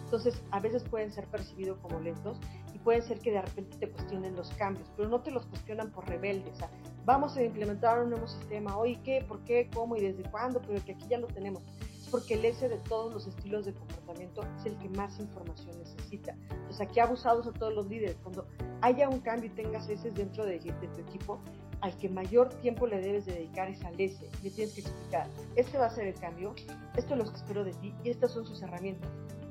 Entonces, 0.04 0.42
a 0.50 0.60
veces 0.60 0.82
pueden 0.84 1.12
ser 1.12 1.26
percibidos 1.28 1.78
como 1.78 2.00
lentos 2.00 2.36
y 2.74 2.78
pueden 2.78 3.00
ser 3.00 3.20
que 3.20 3.30
de 3.30 3.40
repente 3.40 3.78
te 3.78 3.88
cuestionen 3.88 4.34
los 4.34 4.50
cambios, 4.54 4.90
pero 4.96 5.08
no 5.08 5.20
te 5.20 5.30
los 5.30 5.46
cuestionan 5.46 5.90
por 5.92 6.08
rebeldes. 6.08 6.52
O 6.54 6.56
sea, 6.56 6.70
vamos 7.04 7.36
a 7.36 7.42
implementar 7.42 8.02
un 8.02 8.10
nuevo 8.10 8.26
sistema, 8.26 8.76
hoy 8.76 8.96
qué, 9.04 9.24
por 9.26 9.38
qué, 9.44 9.70
cómo 9.72 9.96
y 9.96 10.00
desde 10.00 10.28
cuándo, 10.30 10.60
pero 10.60 10.84
que 10.84 10.92
aquí 10.92 11.06
ya 11.08 11.18
lo 11.18 11.28
tenemos. 11.28 11.62
Porque 12.10 12.34
el 12.34 12.44
S 12.44 12.68
de 12.68 12.78
todos 12.88 13.12
los 13.12 13.26
estilos 13.26 13.66
de 13.66 13.72
comportamiento 13.72 14.42
es 14.58 14.66
el 14.66 14.76
que 14.78 14.88
más 14.90 15.18
información 15.20 15.78
necesita. 15.78 16.34
Entonces, 16.50 16.80
aquí 16.80 17.00
abusados 17.00 17.46
a 17.46 17.52
todos 17.52 17.74
los 17.74 17.86
líderes. 17.86 18.16
Cuando 18.22 18.46
haya 18.80 19.08
un 19.08 19.20
cambio 19.20 19.50
y 19.50 19.54
tengas 19.54 19.88
S 19.88 20.10
dentro 20.10 20.44
de, 20.44 20.58
de 20.58 20.88
tu 20.88 21.00
equipo, 21.00 21.40
al 21.80 21.96
que 21.96 22.08
mayor 22.08 22.48
tiempo 22.60 22.86
le 22.86 23.00
debes 23.00 23.26
de 23.26 23.32
dedicar 23.32 23.68
es 23.68 23.82
al 23.84 23.98
S. 24.00 24.28
Le 24.42 24.50
tienes 24.50 24.74
que 24.74 24.80
explicar, 24.82 25.28
este 25.56 25.78
va 25.78 25.86
a 25.86 25.90
ser 25.90 26.08
el 26.08 26.14
cambio, 26.14 26.54
esto 26.96 27.14
es 27.14 27.18
lo 27.18 27.24
que 27.24 27.36
espero 27.36 27.64
de 27.64 27.72
ti 27.74 27.94
y 28.04 28.10
estas 28.10 28.32
son 28.32 28.44
sus 28.44 28.60
herramientas 28.62 29.10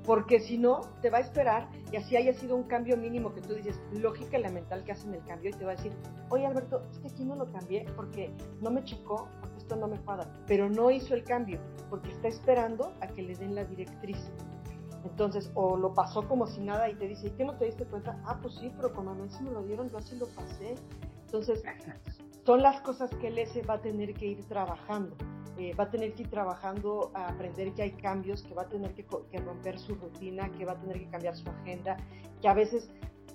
porque 0.10 0.40
si 0.40 0.58
no, 0.58 0.82
te 1.04 1.12
va 1.12 1.20
a 1.20 1.22
esperar 1.22 1.70
y 1.92 1.96
así 1.96 2.16
haya 2.16 2.34
sido 2.34 2.56
un 2.56 2.64
cambio 2.64 2.98
mínimo 2.98 3.32
que 3.32 3.42
tú 3.42 3.54
dices, 3.54 3.80
lógica 3.94 4.38
elemental 4.38 4.84
que 4.84 4.92
hacen 4.92 5.14
el 5.14 5.24
cambio 5.24 5.52
y 5.52 5.54
te 5.54 5.64
va 5.64 5.74
a 5.74 5.76
decir, 5.76 5.92
oye 6.30 6.48
Alberto, 6.48 6.82
es 6.92 6.98
que 6.98 7.10
aquí 7.10 7.24
no 7.24 7.36
lo 7.36 7.46
cambié 7.52 7.86
porque 7.96 8.32
no 8.60 8.72
me 8.72 8.82
porque 8.82 9.28
esto 9.70 9.80
no 9.80 9.88
me 9.88 10.00
cuadra, 10.00 10.28
pero 10.48 10.68
no 10.68 10.90
hizo 10.90 11.14
el 11.14 11.24
cambio 11.24 11.60
porque 11.92 12.10
está 12.10 12.28
esperando 12.28 12.92
a 13.02 13.08
que 13.08 13.22
le 13.22 13.36
den 13.36 13.54
la 13.54 13.64
directriz. 13.66 14.18
Entonces, 15.06 15.52
o 15.54 15.78
lo 15.78 15.94
pasó 15.94 16.28
como 16.28 16.48
si 16.48 16.60
nada 16.60 16.90
y 16.90 16.96
te 16.96 17.08
dice, 17.08 17.28
¿y 17.28 17.32
qué 17.32 17.46
no 17.46 17.56
te 17.56 17.66
diste 17.66 17.86
cuenta? 17.86 18.20
Ah, 18.26 18.40
pues 18.42 18.56
sí, 18.56 18.72
pero 18.76 18.92
como 18.94 19.12
a 19.12 19.14
mí 19.14 19.30
sí 19.30 19.44
me 19.44 19.52
lo 19.52 19.62
dieron, 19.62 19.88
yo 19.90 20.00
así 20.00 20.18
lo 20.18 20.26
pasé. 20.30 20.74
Entonces, 21.26 21.64
son 22.46 22.64
las 22.64 22.82
cosas 22.82 23.12
que 23.22 23.28
el 23.28 23.38
S 23.38 23.62
va 23.62 23.76
a 23.76 23.82
tener 23.82 24.16
que 24.16 24.26
ir 24.26 24.44
trabajando. 24.46 25.16
Eh, 25.60 25.76
va 25.76 25.84
a 25.84 25.92
tener 25.92 26.16
que 26.16 26.24
ir 26.24 26.30
trabajando 26.32 27.12
a 27.14 27.28
aprender 27.28 27.72
que 27.74 27.84
hay 27.84 27.92
cambios, 27.92 28.42
que 28.42 28.56
va 28.56 28.64
a 28.64 28.70
tener 28.70 28.96
que, 28.96 29.06
romper 29.40 29.78
su 29.78 29.94
rutina, 29.94 30.52
que 30.54 30.66
va 30.66 30.72
a 30.72 30.80
tener 30.80 31.00
que 31.00 31.10
cambiar 31.10 31.36
su 31.36 31.48
agenda, 31.48 31.96
que 32.42 32.48
a 32.48 32.56
veces 32.56 32.90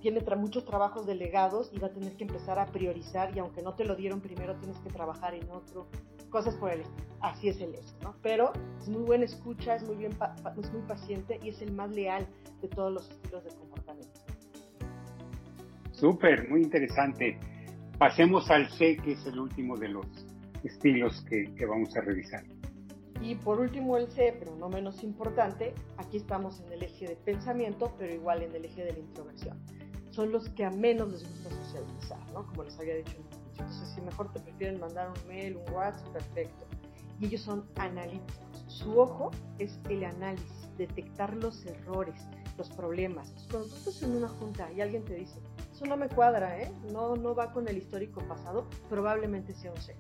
tiene 0.05 0.21
muchos 0.37 0.67
trabajos 0.67 1.07
delegados 1.07 1.71
y 1.73 1.79
va 1.79 1.87
a 1.87 1.91
tener 1.91 2.15
que 2.15 2.25
empezar 2.25 2.59
a 2.59 2.67
priorizar 2.67 3.35
y 3.35 3.39
aunque 3.39 3.63
no 3.63 3.73
te 3.73 3.87
lo 3.87 3.97
dieron 3.97 4.21
primero 4.21 4.55
tienes 4.57 4.79
que 4.81 4.91
trabajar 4.91 5.35
en 5.35 5.51
otro, 5.51 5.87
cosas 6.35 6.57
por 6.57 6.73
el 6.73 6.81
estilo. 6.81 7.15
Así 7.21 7.49
es 7.49 7.61
el 7.61 7.77
S, 7.77 7.95
¿no? 8.03 8.17
Pero 8.21 8.53
es 8.81 8.89
muy 8.89 9.03
buena 9.03 9.25
escucha, 9.25 9.77
es 9.77 9.85
muy, 9.85 9.95
bien, 9.95 10.11
es 10.59 10.73
muy 10.73 10.83
paciente 10.83 11.39
y 11.45 11.51
es 11.51 11.63
el 11.63 11.73
más 11.73 11.91
leal 11.93 12.27
de 12.61 12.67
todos 12.67 12.93
los 12.93 13.09
estilos 13.09 13.45
de 13.45 13.51
comportamiento. 13.51 14.21
Súper, 15.93 16.51
muy 16.51 16.63
interesante. 16.63 17.39
Pasemos 17.99 18.51
al 18.51 18.69
C, 18.69 18.97
que 18.97 19.13
es 19.13 19.25
el 19.27 19.39
último 19.39 19.77
de 19.77 19.91
los 19.91 20.07
estilos 20.65 21.25
que, 21.29 21.49
vamos 21.65 21.97
a 21.97 22.01
revisar. 22.01 22.43
Y 23.23 23.37
por 23.37 23.61
último 23.61 23.97
el 23.97 24.09
C, 24.09 24.35
pero 24.37 24.57
no 24.57 24.69
menos 24.69 25.05
importante, 25.05 25.73
aquí 25.99 26.17
estamos 26.17 26.61
en 26.63 26.73
el 26.73 26.83
eje 26.83 27.07
de 27.07 27.15
pensamiento, 27.15 27.95
pero 27.97 28.13
igual 28.13 28.43
en 28.43 28.53
el 28.57 28.65
eje 28.65 28.85
de 28.85 28.93
la 28.93 28.99
introversión. 28.99 29.57
Son 30.11 30.33
los 30.33 30.49
que 30.49 30.65
a 30.65 30.71
menos 30.71 31.13
les 31.13 31.23
gusta 31.29 31.51
socializar, 31.51 32.33
¿no? 32.33 32.45
Como 32.49 32.65
les 32.65 32.77
había 32.81 32.97
dicho 32.97 33.17
Entonces, 33.59 33.89
si 33.95 34.01
mejor 34.01 34.33
te 34.33 34.41
prefieren 34.41 34.81
mandar 34.81 35.11
un 35.11 35.29
mail, 35.29 35.57
un 35.57 35.75
WhatsApp, 35.75 36.09
perfecto. 36.13 36.67
Y 37.21 37.27
ellos 37.27 37.43
son 37.43 37.69
analíticos. 37.77 38.65
Su 38.67 38.99
ojo 38.99 39.31
es 39.59 39.79
el 39.89 40.05
análisis, 40.05 40.69
detectar 40.77 41.35
los 41.37 41.65
errores, 41.65 42.21
los 42.59 42.69
problemas. 42.71 43.33
Cuando 43.51 43.69
tú 43.69 43.75
estás 43.77 44.03
en 44.03 44.17
una 44.17 44.29
junta 44.29 44.71
y 44.73 44.81
alguien 44.81 45.05
te 45.05 45.15
dice, 45.15 45.39
eso 45.73 45.87
no 45.87 45.97
me 45.97 46.09
cuadra, 46.09 46.61
¿eh? 46.61 46.73
no, 46.93 47.15
no 47.15 47.35
va 47.35 47.53
con 47.53 47.69
el 47.69 47.79
histórico 47.79 48.21
pasado, 48.27 48.69
probablemente 48.89 49.55
sea 49.55 49.71
un 49.71 49.81
C 49.81 49.97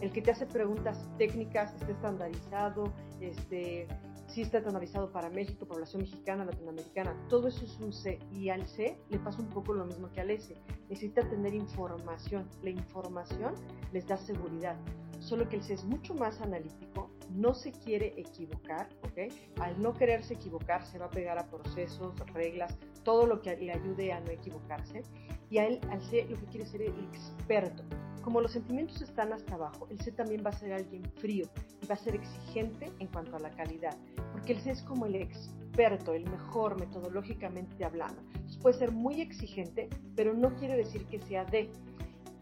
el 0.00 0.12
que 0.12 0.22
te 0.22 0.30
hace 0.30 0.46
preguntas 0.46 1.04
técnicas 1.18 1.74
está 1.74 1.90
estandarizado, 1.90 2.92
este, 3.20 3.88
sí 4.28 4.42
está 4.42 4.58
estandarizado 4.58 5.10
para 5.10 5.30
México, 5.30 5.66
población 5.66 6.02
mexicana, 6.02 6.44
latinoamericana, 6.44 7.16
todo 7.28 7.48
eso 7.48 7.64
es 7.64 7.78
un 7.80 7.92
C 7.92 8.18
y 8.30 8.50
al 8.50 8.66
C 8.66 8.96
le 9.10 9.18
pasa 9.18 9.40
un 9.40 9.48
poco 9.48 9.72
lo 9.72 9.84
mismo 9.84 10.10
que 10.12 10.20
al 10.20 10.30
S, 10.30 10.54
necesita 10.88 11.28
tener 11.28 11.54
información, 11.54 12.48
la 12.62 12.70
información 12.70 13.54
les 13.92 14.06
da 14.06 14.16
seguridad, 14.16 14.76
solo 15.18 15.48
que 15.48 15.56
el 15.56 15.62
C 15.62 15.74
es 15.74 15.84
mucho 15.84 16.14
más 16.14 16.40
analítico, 16.40 17.10
no 17.30 17.54
se 17.54 17.72
quiere 17.72 18.14
equivocar, 18.16 18.88
¿ok? 19.02 19.32
Al 19.60 19.80
no 19.80 19.92
quererse 19.94 20.34
equivocar 20.34 20.84
se 20.86 20.98
va 20.98 21.06
a 21.06 21.10
pegar 21.10 21.38
a 21.38 21.46
procesos, 21.46 22.14
reglas, 22.32 22.78
todo 23.02 23.26
lo 23.26 23.40
que 23.42 23.56
le 23.56 23.72
ayude 23.72 24.12
a 24.12 24.20
no 24.20 24.30
equivocarse. 24.30 25.02
Y 25.50 25.58
a 25.58 25.66
él, 25.66 25.80
al 25.90 26.02
C 26.02 26.26
lo 26.28 26.36
que 26.36 26.46
quiere 26.46 26.66
ser 26.66 26.82
el 26.82 26.94
experto, 27.04 27.82
como 28.28 28.42
los 28.42 28.52
sentimientos 28.52 29.00
están 29.00 29.32
hasta 29.32 29.54
abajo, 29.54 29.86
el 29.88 29.98
C 30.02 30.12
también 30.12 30.42
va 30.44 30.50
a 30.50 30.52
ser 30.52 30.74
alguien 30.74 31.02
frío 31.16 31.46
y 31.80 31.86
va 31.86 31.94
a 31.94 31.96
ser 31.96 32.14
exigente 32.14 32.92
en 32.98 33.06
cuanto 33.06 33.34
a 33.36 33.38
la 33.38 33.48
calidad, 33.52 33.96
porque 34.32 34.52
el 34.52 34.60
C 34.60 34.72
es 34.72 34.82
como 34.82 35.06
el 35.06 35.14
experto, 35.14 36.12
el 36.12 36.28
mejor 36.28 36.78
metodológicamente 36.78 37.86
hablando. 37.86 38.20
puede 38.60 38.78
ser 38.78 38.92
muy 38.92 39.22
exigente, 39.22 39.88
pero 40.14 40.34
no 40.34 40.54
quiere 40.56 40.76
decir 40.76 41.06
que 41.06 41.20
sea 41.20 41.46
D. 41.46 41.70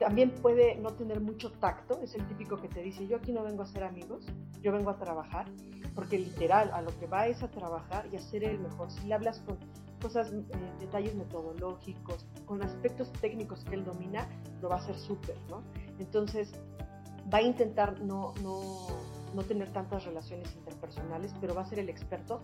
También 0.00 0.32
puede 0.42 0.74
no 0.74 0.90
tener 0.90 1.20
mucho 1.20 1.52
tacto, 1.52 2.00
es 2.02 2.16
el 2.16 2.26
típico 2.26 2.60
que 2.60 2.66
te 2.66 2.82
dice, 2.82 3.06
yo 3.06 3.18
aquí 3.18 3.30
no 3.30 3.44
vengo 3.44 3.62
a 3.62 3.66
ser 3.66 3.84
amigos, 3.84 4.26
yo 4.62 4.72
vengo 4.72 4.90
a 4.90 4.98
trabajar, 4.98 5.46
porque 5.94 6.18
literal 6.18 6.72
a 6.72 6.82
lo 6.82 6.98
que 6.98 7.06
va 7.06 7.28
es 7.28 7.44
a 7.44 7.48
trabajar 7.52 8.08
y 8.12 8.16
a 8.16 8.20
ser 8.20 8.42
el 8.42 8.58
mejor. 8.58 8.90
Si 8.90 9.06
le 9.06 9.14
hablas 9.14 9.38
con 9.38 9.56
cosas, 10.02 10.32
eh, 10.32 10.44
detalles 10.80 11.14
metodológicos, 11.14 12.26
con 12.46 12.62
aspectos 12.62 13.12
técnicos 13.20 13.64
que 13.64 13.74
él 13.74 13.84
domina, 13.84 14.26
lo 14.62 14.68
va 14.68 14.76
a 14.76 14.78
hacer 14.78 14.96
súper, 14.96 15.36
¿no? 15.50 15.62
Entonces, 15.98 16.52
va 17.32 17.38
a 17.38 17.42
intentar 17.42 18.00
no, 18.00 18.32
no, 18.42 18.86
no 19.34 19.42
tener 19.42 19.72
tantas 19.72 20.04
relaciones 20.04 20.54
interpersonales, 20.54 21.34
pero 21.40 21.54
va 21.54 21.62
a 21.62 21.66
ser 21.66 21.78
el 21.78 21.88
experto 21.88 22.40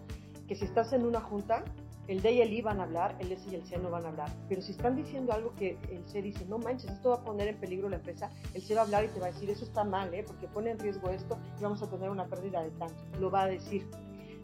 que 0.46 0.56
si 0.56 0.64
estás 0.64 0.92
en 0.92 1.06
una 1.06 1.20
junta, 1.20 1.64
el 2.08 2.20
D 2.20 2.32
y 2.32 2.40
el 2.40 2.52
I 2.52 2.62
van 2.62 2.80
a 2.80 2.82
hablar, 2.82 3.16
el 3.20 3.30
S 3.30 3.48
y 3.50 3.54
el 3.54 3.64
C 3.64 3.78
no 3.78 3.90
van 3.90 4.04
a 4.04 4.08
hablar. 4.08 4.28
Pero 4.48 4.60
si 4.60 4.72
están 4.72 4.96
diciendo 4.96 5.32
algo 5.32 5.54
que 5.54 5.78
el 5.90 6.04
C 6.08 6.20
dice, 6.20 6.44
no 6.46 6.58
manches, 6.58 6.90
esto 6.90 7.10
va 7.10 7.16
a 7.16 7.24
poner 7.24 7.48
en 7.48 7.56
peligro 7.58 7.88
la 7.88 7.96
empresa, 7.96 8.30
el 8.54 8.62
C 8.62 8.74
va 8.74 8.82
a 8.82 8.84
hablar 8.84 9.04
y 9.04 9.08
te 9.08 9.20
va 9.20 9.26
a 9.26 9.32
decir, 9.32 9.48
eso 9.50 9.64
está 9.64 9.84
mal, 9.84 10.12
¿eh? 10.12 10.24
porque 10.26 10.48
pone 10.48 10.70
en 10.70 10.78
riesgo 10.78 11.10
esto 11.10 11.38
y 11.58 11.62
vamos 11.62 11.82
a 11.82 11.88
tener 11.88 12.10
una 12.10 12.26
pérdida 12.26 12.62
de 12.62 12.70
tanto. 12.72 12.94
Lo 13.20 13.30
va 13.30 13.42
a 13.42 13.46
decir. 13.46 13.88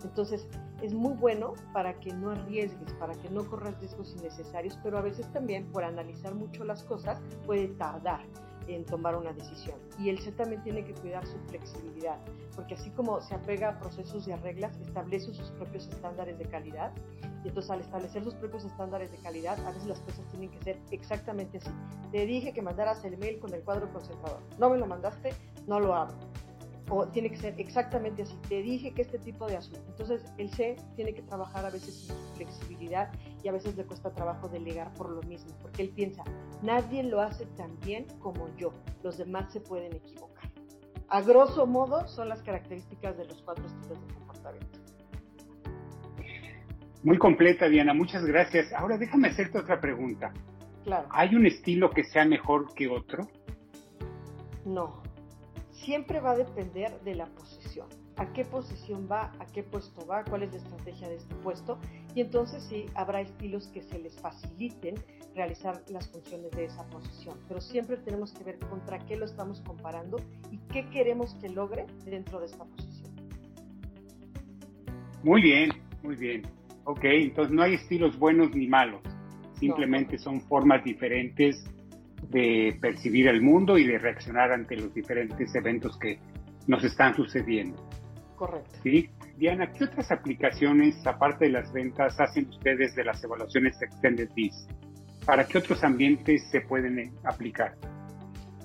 Entonces, 0.04 0.46
es 0.82 0.94
muy 0.94 1.14
bueno 1.14 1.54
para 1.72 1.98
que 1.98 2.12
no 2.12 2.30
arriesgues, 2.30 2.92
para 2.94 3.14
que 3.14 3.28
no 3.30 3.44
corras 3.44 3.78
riesgos 3.80 4.14
innecesarios, 4.18 4.78
pero 4.82 4.98
a 4.98 5.02
veces 5.02 5.30
también 5.32 5.66
por 5.72 5.84
analizar 5.84 6.34
mucho 6.34 6.64
las 6.64 6.84
cosas 6.84 7.20
puede 7.46 7.68
tardar. 7.68 8.20
en 8.66 8.84
tomar 8.84 9.16
una 9.16 9.32
decisión. 9.32 9.78
Y 9.98 10.10
el 10.10 10.18
C 10.18 10.30
también 10.30 10.62
tiene 10.62 10.84
que 10.84 10.92
cuidar 10.92 11.26
su 11.26 11.38
flexibilidad, 11.48 12.18
porque 12.54 12.74
así 12.74 12.90
como 12.90 13.18
se 13.22 13.34
apega 13.34 13.70
a 13.70 13.78
procesos 13.78 14.28
y 14.28 14.32
a 14.32 14.36
reglas, 14.36 14.78
establece 14.80 15.32
sus 15.32 15.50
propios 15.52 15.88
estándares 15.88 16.38
de 16.38 16.44
calidad. 16.44 16.92
Y 17.44 17.48
entonces 17.48 17.70
al 17.70 17.80
establecer 17.80 18.22
sus 18.24 18.34
propios 18.34 18.66
estándares 18.66 19.10
de 19.10 19.16
calidad, 19.18 19.58
a 19.64 19.70
veces 19.70 19.86
las 19.86 20.00
cosas 20.00 20.22
tienen 20.28 20.50
que 20.50 20.60
ser 20.62 20.78
exactamente 20.90 21.56
así. 21.56 21.70
Te 22.12 22.26
dije 22.26 22.52
que 22.52 22.60
mandaras 22.60 23.02
el 23.06 23.16
mail 23.16 23.38
con 23.38 23.54
el 23.54 23.62
cuadro 23.62 23.90
concentrador. 23.90 24.40
No 24.58 24.68
me 24.68 24.76
lo 24.76 24.86
mandaste, 24.86 25.30
no 25.66 25.80
lo 25.80 25.94
abro 25.94 26.18
o 26.90 27.06
tiene 27.08 27.30
que 27.30 27.36
ser 27.36 27.54
exactamente 27.58 28.22
así. 28.22 28.36
Te 28.48 28.62
dije 28.62 28.92
que 28.92 29.02
este 29.02 29.18
tipo 29.18 29.46
de 29.46 29.56
asunto. 29.56 29.82
Entonces, 29.88 30.24
el 30.38 30.50
C 30.50 30.76
tiene 30.96 31.14
que 31.14 31.22
trabajar 31.22 31.64
a 31.64 31.70
veces 31.70 31.94
sin 31.94 32.16
flexibilidad 32.36 33.10
y 33.42 33.48
a 33.48 33.52
veces 33.52 33.76
le 33.76 33.84
cuesta 33.84 34.12
trabajo 34.14 34.48
delegar 34.48 34.92
por 34.94 35.10
lo 35.10 35.22
mismo, 35.22 35.54
porque 35.60 35.82
él 35.82 35.90
piensa, 35.90 36.24
nadie 36.62 37.02
lo 37.02 37.20
hace 37.20 37.46
tan 37.46 37.78
bien 37.80 38.06
como 38.18 38.54
yo, 38.56 38.72
los 39.02 39.18
demás 39.18 39.52
se 39.52 39.60
pueden 39.60 39.94
equivocar. 39.94 40.50
A 41.08 41.22
grosso 41.22 41.66
modo, 41.66 42.06
son 42.06 42.28
las 42.28 42.42
características 42.42 43.16
de 43.16 43.24
los 43.26 43.40
cuatro 43.42 43.64
estilos 43.66 44.06
de 44.06 44.14
comportamiento. 44.14 44.78
Muy 47.02 47.16
completa, 47.16 47.68
Diana, 47.68 47.94
muchas 47.94 48.24
gracias. 48.24 48.72
Ahora 48.72 48.98
déjame 48.98 49.28
hacerte 49.28 49.58
otra 49.58 49.80
pregunta. 49.80 50.32
Claro. 50.84 51.08
¿Hay 51.12 51.34
un 51.34 51.46
estilo 51.46 51.90
que 51.90 52.04
sea 52.04 52.24
mejor 52.24 52.74
que 52.74 52.88
otro? 52.88 53.26
No, 54.66 55.02
siempre 55.84 56.20
va 56.20 56.32
a 56.32 56.36
depender 56.36 57.00
de 57.00 57.14
la 57.14 57.26
posición. 57.26 57.86
A 58.16 58.32
qué 58.32 58.44
posición 58.44 59.08
va, 59.10 59.32
a 59.38 59.46
qué 59.46 59.62
puesto 59.62 60.04
va, 60.06 60.24
cuál 60.24 60.42
es 60.42 60.50
la 60.50 60.58
estrategia 60.58 61.08
de 61.08 61.16
este 61.16 61.34
puesto. 61.36 61.78
Y 62.14 62.20
entonces 62.20 62.64
sí, 62.68 62.86
habrá 62.94 63.20
estilos 63.20 63.68
que 63.68 63.82
se 63.82 63.98
les 63.98 64.18
faciliten 64.20 64.96
realizar 65.34 65.82
las 65.88 66.08
funciones 66.08 66.50
de 66.52 66.64
esa 66.64 66.84
posición. 66.90 67.38
Pero 67.46 67.60
siempre 67.60 67.96
tenemos 67.98 68.32
que 68.32 68.44
ver 68.44 68.58
contra 68.58 68.98
qué 69.06 69.16
lo 69.16 69.24
estamos 69.24 69.60
comparando 69.60 70.18
y 70.50 70.58
qué 70.72 70.88
queremos 70.90 71.34
que 71.36 71.48
logre 71.48 71.86
dentro 72.04 72.40
de 72.40 72.46
esta 72.46 72.64
posición. 72.64 73.14
Muy 75.22 75.42
bien, 75.42 75.70
muy 76.02 76.16
bien. 76.16 76.42
Ok, 76.84 77.04
entonces 77.04 77.54
no 77.54 77.62
hay 77.62 77.74
estilos 77.74 78.18
buenos 78.18 78.54
ni 78.54 78.66
malos. 78.66 79.02
Simplemente 79.60 80.18
son 80.18 80.40
formas 80.40 80.82
diferentes 80.84 81.64
de 82.30 82.76
percibir 82.80 83.28
el 83.28 83.40
mundo 83.40 83.78
y 83.78 83.86
de 83.86 83.98
reaccionar 83.98 84.52
ante 84.52 84.76
los 84.76 84.92
diferentes 84.92 85.54
eventos 85.54 85.98
que 85.98 86.18
nos 86.66 86.84
están 86.84 87.14
sucediendo. 87.14 87.76
Correcto. 88.36 88.78
¿Sí? 88.82 89.10
Diana, 89.36 89.72
¿qué 89.72 89.84
otras 89.84 90.10
aplicaciones, 90.10 91.04
aparte 91.06 91.46
de 91.46 91.52
las 91.52 91.72
ventas, 91.72 92.20
hacen 92.20 92.48
ustedes 92.48 92.94
de 92.94 93.04
las 93.04 93.22
evaluaciones 93.22 93.80
Extended 93.80 94.30
Biz? 94.34 94.68
¿Para 95.24 95.46
qué 95.46 95.58
otros 95.58 95.82
ambientes 95.84 96.48
se 96.50 96.60
pueden 96.60 96.98
eh, 96.98 97.12
aplicar? 97.24 97.74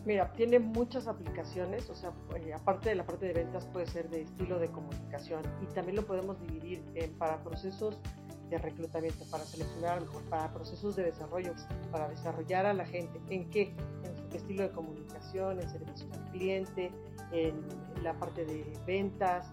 Mira, 0.06 0.32
tiene 0.34 0.60
muchas 0.60 1.08
aplicaciones, 1.08 1.89
o 1.89 1.96
sea, 1.96 2.12
eh, 2.36 2.54
aparte 2.54 2.89
de 2.89 2.96
la 2.96 3.06
parte 3.06 3.26
de 3.26 3.34
ventas 3.34 3.66
puede 3.68 3.86
ser 3.86 4.10
de 4.10 4.22
estilo 4.22 4.60
de 4.60 4.68
comunicación 4.68 5.42
y 5.62 5.74
también 5.74 5.96
lo 5.96 6.06
podemos 6.06 6.39
dividir 6.42 6.84
en 6.96 7.13
para 7.18 7.42
procesos 7.42 8.02
de 8.49 8.58
reclutamiento, 8.58 9.25
para 9.32 9.43
seleccionar 9.45 10.01
mejor, 10.01 10.21
para 10.23 10.53
procesos 10.53 10.95
de 10.95 11.03
desarrollo, 11.03 11.53
para 11.91 12.10
desarrollar 12.10 12.65
a 12.65 12.73
la 12.73 12.86
gente. 12.86 13.19
¿En 13.29 13.49
qué? 13.49 13.73
En 14.03 14.32
su 14.32 14.38
estilo 14.38 14.63
de 14.63 14.71
comunicación, 14.71 15.60
en 15.60 15.69
servicio 15.69 16.08
al 16.13 16.32
cliente, 16.32 16.91
en 17.32 17.63
la 18.03 18.13
parte 18.13 18.45
de 18.45 18.77
ventas, 18.86 19.51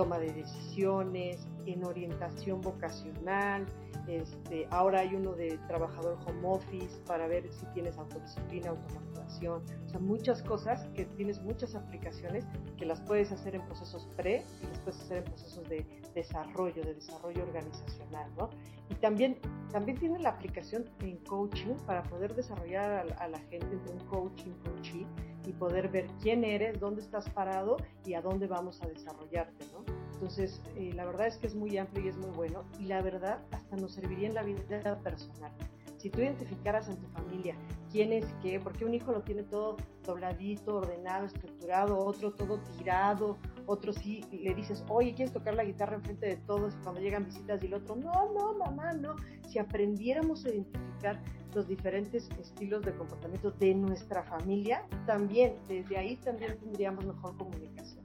toma 0.00 0.18
de 0.18 0.32
decisiones, 0.32 1.46
en 1.66 1.84
orientación 1.84 2.62
vocacional. 2.62 3.66
Este, 4.08 4.66
ahora 4.70 5.00
hay 5.00 5.14
uno 5.14 5.32
de 5.34 5.58
trabajador 5.68 6.16
home 6.26 6.48
office 6.48 7.02
para 7.06 7.28
ver 7.28 7.52
si 7.52 7.66
tienes 7.74 7.98
autodisciplina, 7.98 8.70
automatización, 8.70 9.62
o 9.84 9.88
sea, 9.90 10.00
muchas 10.00 10.42
cosas 10.42 10.88
que 10.94 11.04
tienes 11.04 11.42
muchas 11.42 11.74
aplicaciones 11.74 12.46
que 12.78 12.86
las 12.86 13.02
puedes 13.02 13.30
hacer 13.30 13.54
en 13.54 13.62
procesos 13.66 14.08
pre 14.16 14.42
y 14.62 14.66
las 14.68 14.78
puedes 14.78 15.00
hacer 15.02 15.18
en 15.18 15.24
procesos 15.24 15.68
de 15.68 15.86
desarrollo, 16.14 16.82
de 16.82 16.94
desarrollo 16.94 17.42
organizacional, 17.42 18.30
¿no? 18.38 18.48
Y 18.88 18.94
también, 18.94 19.36
también 19.70 19.98
tiene 19.98 20.18
la 20.18 20.30
aplicación 20.30 20.88
en 21.00 21.18
coaching 21.24 21.74
para 21.86 22.02
poder 22.04 22.34
desarrollar 22.34 22.90
a, 22.90 23.22
a 23.22 23.28
la 23.28 23.38
gente 23.50 23.76
de 23.76 23.92
un 23.92 23.98
coaching, 24.06 24.52
coachee 24.64 25.06
y 25.50 25.52
poder 25.52 25.88
ver 25.88 26.06
quién 26.22 26.44
eres, 26.44 26.78
dónde 26.78 27.02
estás 27.02 27.28
parado 27.28 27.76
y 28.06 28.14
a 28.14 28.22
dónde 28.22 28.46
vamos 28.46 28.80
a 28.82 28.86
desarrollarte, 28.86 29.66
¿no? 29.72 29.84
Entonces, 30.12 30.62
eh, 30.76 30.92
la 30.94 31.04
verdad 31.04 31.26
es 31.26 31.38
que 31.38 31.48
es 31.48 31.56
muy 31.56 31.76
amplio 31.76 32.04
y 32.04 32.08
es 32.08 32.16
muy 32.16 32.30
bueno 32.30 32.64
y 32.78 32.84
la 32.84 33.02
verdad 33.02 33.40
hasta 33.50 33.76
nos 33.76 33.92
serviría 33.92 34.28
en 34.28 34.34
la 34.34 34.44
vida 34.44 35.00
personal. 35.02 35.50
Si 35.96 36.08
tú 36.08 36.20
identificaras 36.20 36.88
en 36.88 36.96
tu 36.96 37.06
familia 37.08 37.56
quién 37.90 38.12
es 38.12 38.26
qué, 38.42 38.60
porque 38.60 38.84
un 38.84 38.94
hijo 38.94 39.12
lo 39.12 39.22
tiene 39.22 39.42
todo 39.42 39.76
dobladito, 40.04 40.76
ordenado, 40.76 41.26
estructurado, 41.26 41.98
otro 41.98 42.32
todo 42.32 42.58
tirado, 42.78 43.36
otro 43.66 43.92
sí 43.92 44.24
le 44.32 44.54
dices, 44.54 44.84
oye, 44.88 45.14
¿quieres 45.14 45.32
tocar 45.32 45.54
la 45.54 45.64
guitarra 45.64 45.96
enfrente 45.96 46.26
de 46.26 46.36
todos? 46.36 46.74
cuando 46.82 47.00
llegan 47.00 47.24
visitas 47.24 47.62
y 47.62 47.66
el 47.66 47.74
otro, 47.74 47.96
no, 47.96 48.32
no, 48.32 48.54
mamá, 48.54 48.92
no. 48.92 49.16
Si 49.48 49.58
aprendiéramos 49.58 50.44
a 50.44 50.50
identificar 50.50 51.20
los 51.54 51.66
diferentes 51.66 52.28
estilos 52.40 52.82
de 52.84 52.92
comportamiento 52.92 53.50
de 53.52 53.74
nuestra 53.74 54.22
familia, 54.22 54.82
también, 55.06 55.54
desde 55.68 55.96
ahí 55.96 56.16
también 56.16 56.58
tendríamos 56.58 57.04
mejor 57.04 57.36
comunicación. 57.36 58.00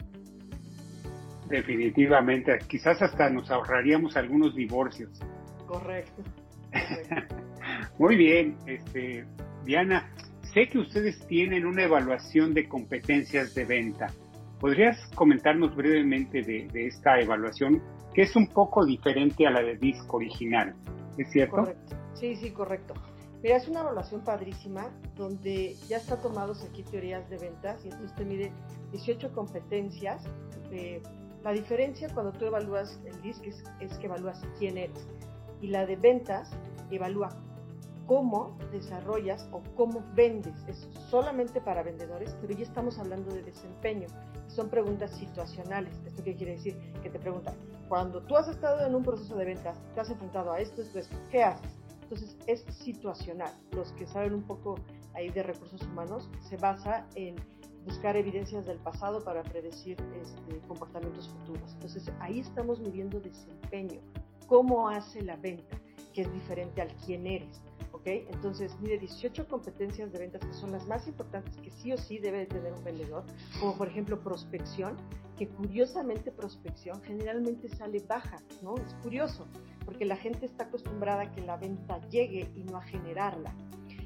Definitivamente, 1.49 2.57
quizás 2.67 3.01
hasta 3.01 3.29
nos 3.29 3.51
ahorraríamos 3.51 4.17
algunos 4.17 4.55
divorcios. 4.55 5.21
Correcto. 5.67 6.23
Muy 7.99 8.15
bien, 8.15 8.57
este, 8.65 9.25
Diana, 9.63 10.11
sé 10.53 10.67
que 10.67 10.79
ustedes 10.79 11.19
tienen 11.27 11.65
una 11.65 11.83
evaluación 11.83 12.53
de 12.53 12.67
competencias 12.67 13.53
de 13.53 13.65
venta. 13.65 14.07
¿Podrías 14.59 14.97
comentarnos 15.15 15.75
brevemente 15.75 16.41
de, 16.41 16.67
de 16.67 16.87
esta 16.87 17.19
evaluación, 17.19 17.81
que 18.13 18.23
es 18.23 18.35
un 18.35 18.47
poco 18.47 18.85
diferente 18.85 19.45
a 19.45 19.51
la 19.51 19.61
de 19.61 19.77
disco 19.77 20.17
original? 20.17 20.73
¿Es 21.17 21.31
cierto? 21.31 21.57
Correcto. 21.57 21.95
Sí, 22.13 22.35
sí, 22.35 22.51
correcto. 22.51 22.93
Mira, 23.43 23.57
es 23.57 23.67
una 23.67 23.81
evaluación 23.81 24.21
padrísima 24.21 24.89
donde 25.15 25.75
ya 25.87 25.97
está 25.97 26.17
tomados 26.17 26.63
aquí 26.63 26.83
teorías 26.83 27.29
de 27.29 27.37
ventas 27.37 27.83
y 27.85 27.89
entonces 27.89 28.15
te 28.15 28.25
mide 28.25 28.51
18 28.91 29.31
competencias. 29.33 30.23
Eh, 30.71 31.01
la 31.43 31.51
diferencia 31.51 32.09
cuando 32.13 32.31
tú 32.31 32.45
evalúas 32.45 32.99
el 33.05 33.21
DISC 33.21 33.45
es, 33.45 33.63
es, 33.79 33.97
que 33.99 34.07
evalúas 34.07 34.41
quién 34.57 34.79
eres 34.79 35.07
y 35.61 35.67
la 35.67 35.85
de 35.85 35.95
ventas 35.95 36.49
evalúa 36.89 37.29
cómo 38.07 38.57
desarrollas 38.71 39.47
o 39.51 39.61
cómo 39.75 40.03
vendes. 40.15 40.55
Es 40.67 40.87
solamente 41.09 41.61
para 41.61 41.83
vendedores, 41.83 42.35
pero 42.41 42.53
ya 42.53 42.63
estamos 42.63 42.97
hablando 42.97 43.31
de 43.31 43.43
desempeño. 43.43 44.07
Son 44.47 44.69
preguntas 44.69 45.11
situacionales. 45.11 45.93
¿Esto 46.05 46.23
qué 46.23 46.35
quiere 46.35 46.53
decir? 46.53 46.77
Que 47.01 47.09
te 47.09 47.19
preguntan, 47.19 47.55
cuando 47.89 48.21
tú 48.21 48.35
has 48.35 48.47
estado 48.47 48.85
en 48.85 48.95
un 48.95 49.03
proceso 49.03 49.35
de 49.35 49.45
ventas, 49.45 49.77
te 49.93 50.01
has 50.01 50.09
enfrentado 50.09 50.51
a 50.51 50.59
esto, 50.59 50.81
esto, 50.81 50.99
esto, 50.99 51.17
¿qué 51.29 51.43
haces? 51.43 51.71
Entonces 52.03 52.37
es 52.47 52.63
situacional. 52.75 53.51
Los 53.71 53.91
que 53.93 54.05
saben 54.05 54.33
un 54.33 54.43
poco 54.43 54.75
ahí 55.13 55.29
de 55.29 55.43
recursos 55.43 55.81
humanos 55.83 56.29
se 56.47 56.57
basa 56.57 57.07
en 57.15 57.35
buscar 57.85 58.17
evidencias 58.17 58.65
del 58.65 58.79
pasado 58.79 59.23
para 59.23 59.43
predecir 59.43 59.97
este, 60.21 60.59
comportamientos 60.67 61.29
futuros. 61.29 61.73
Entonces 61.73 62.11
ahí 62.19 62.39
estamos 62.39 62.79
midiendo 62.79 63.19
desempeño, 63.19 64.01
cómo 64.47 64.89
hace 64.89 65.21
la 65.21 65.35
venta, 65.35 65.77
que 66.13 66.21
es 66.21 66.33
diferente 66.33 66.81
al 66.81 66.93
quién 67.05 67.27
eres. 67.27 67.61
Entonces 68.05 68.79
mide 68.81 68.99
18 68.99 69.47
competencias 69.47 70.11
de 70.11 70.19
ventas 70.19 70.45
que 70.45 70.53
son 70.53 70.71
las 70.71 70.85
más 70.87 71.07
importantes 71.07 71.57
que 71.57 71.71
sí 71.71 71.91
o 71.91 71.97
sí 71.97 72.19
debe 72.19 72.45
tener 72.45 72.73
un 72.73 72.83
vendedor, 72.83 73.23
como 73.59 73.75
por 73.77 73.87
ejemplo 73.87 74.19
prospección, 74.19 74.95
que 75.37 75.47
curiosamente 75.47 76.31
prospección 76.31 77.01
generalmente 77.01 77.67
sale 77.69 77.99
baja, 78.07 78.37
¿no? 78.61 78.75
Es 78.75 78.93
curioso 79.01 79.47
porque 79.85 80.05
la 80.05 80.17
gente 80.17 80.45
está 80.45 80.65
acostumbrada 80.65 81.23
a 81.23 81.31
que 81.31 81.41
la 81.41 81.57
venta 81.57 81.99
llegue 82.09 82.49
y 82.55 82.63
no 82.63 82.77
a 82.77 82.81
generarla. 82.81 83.53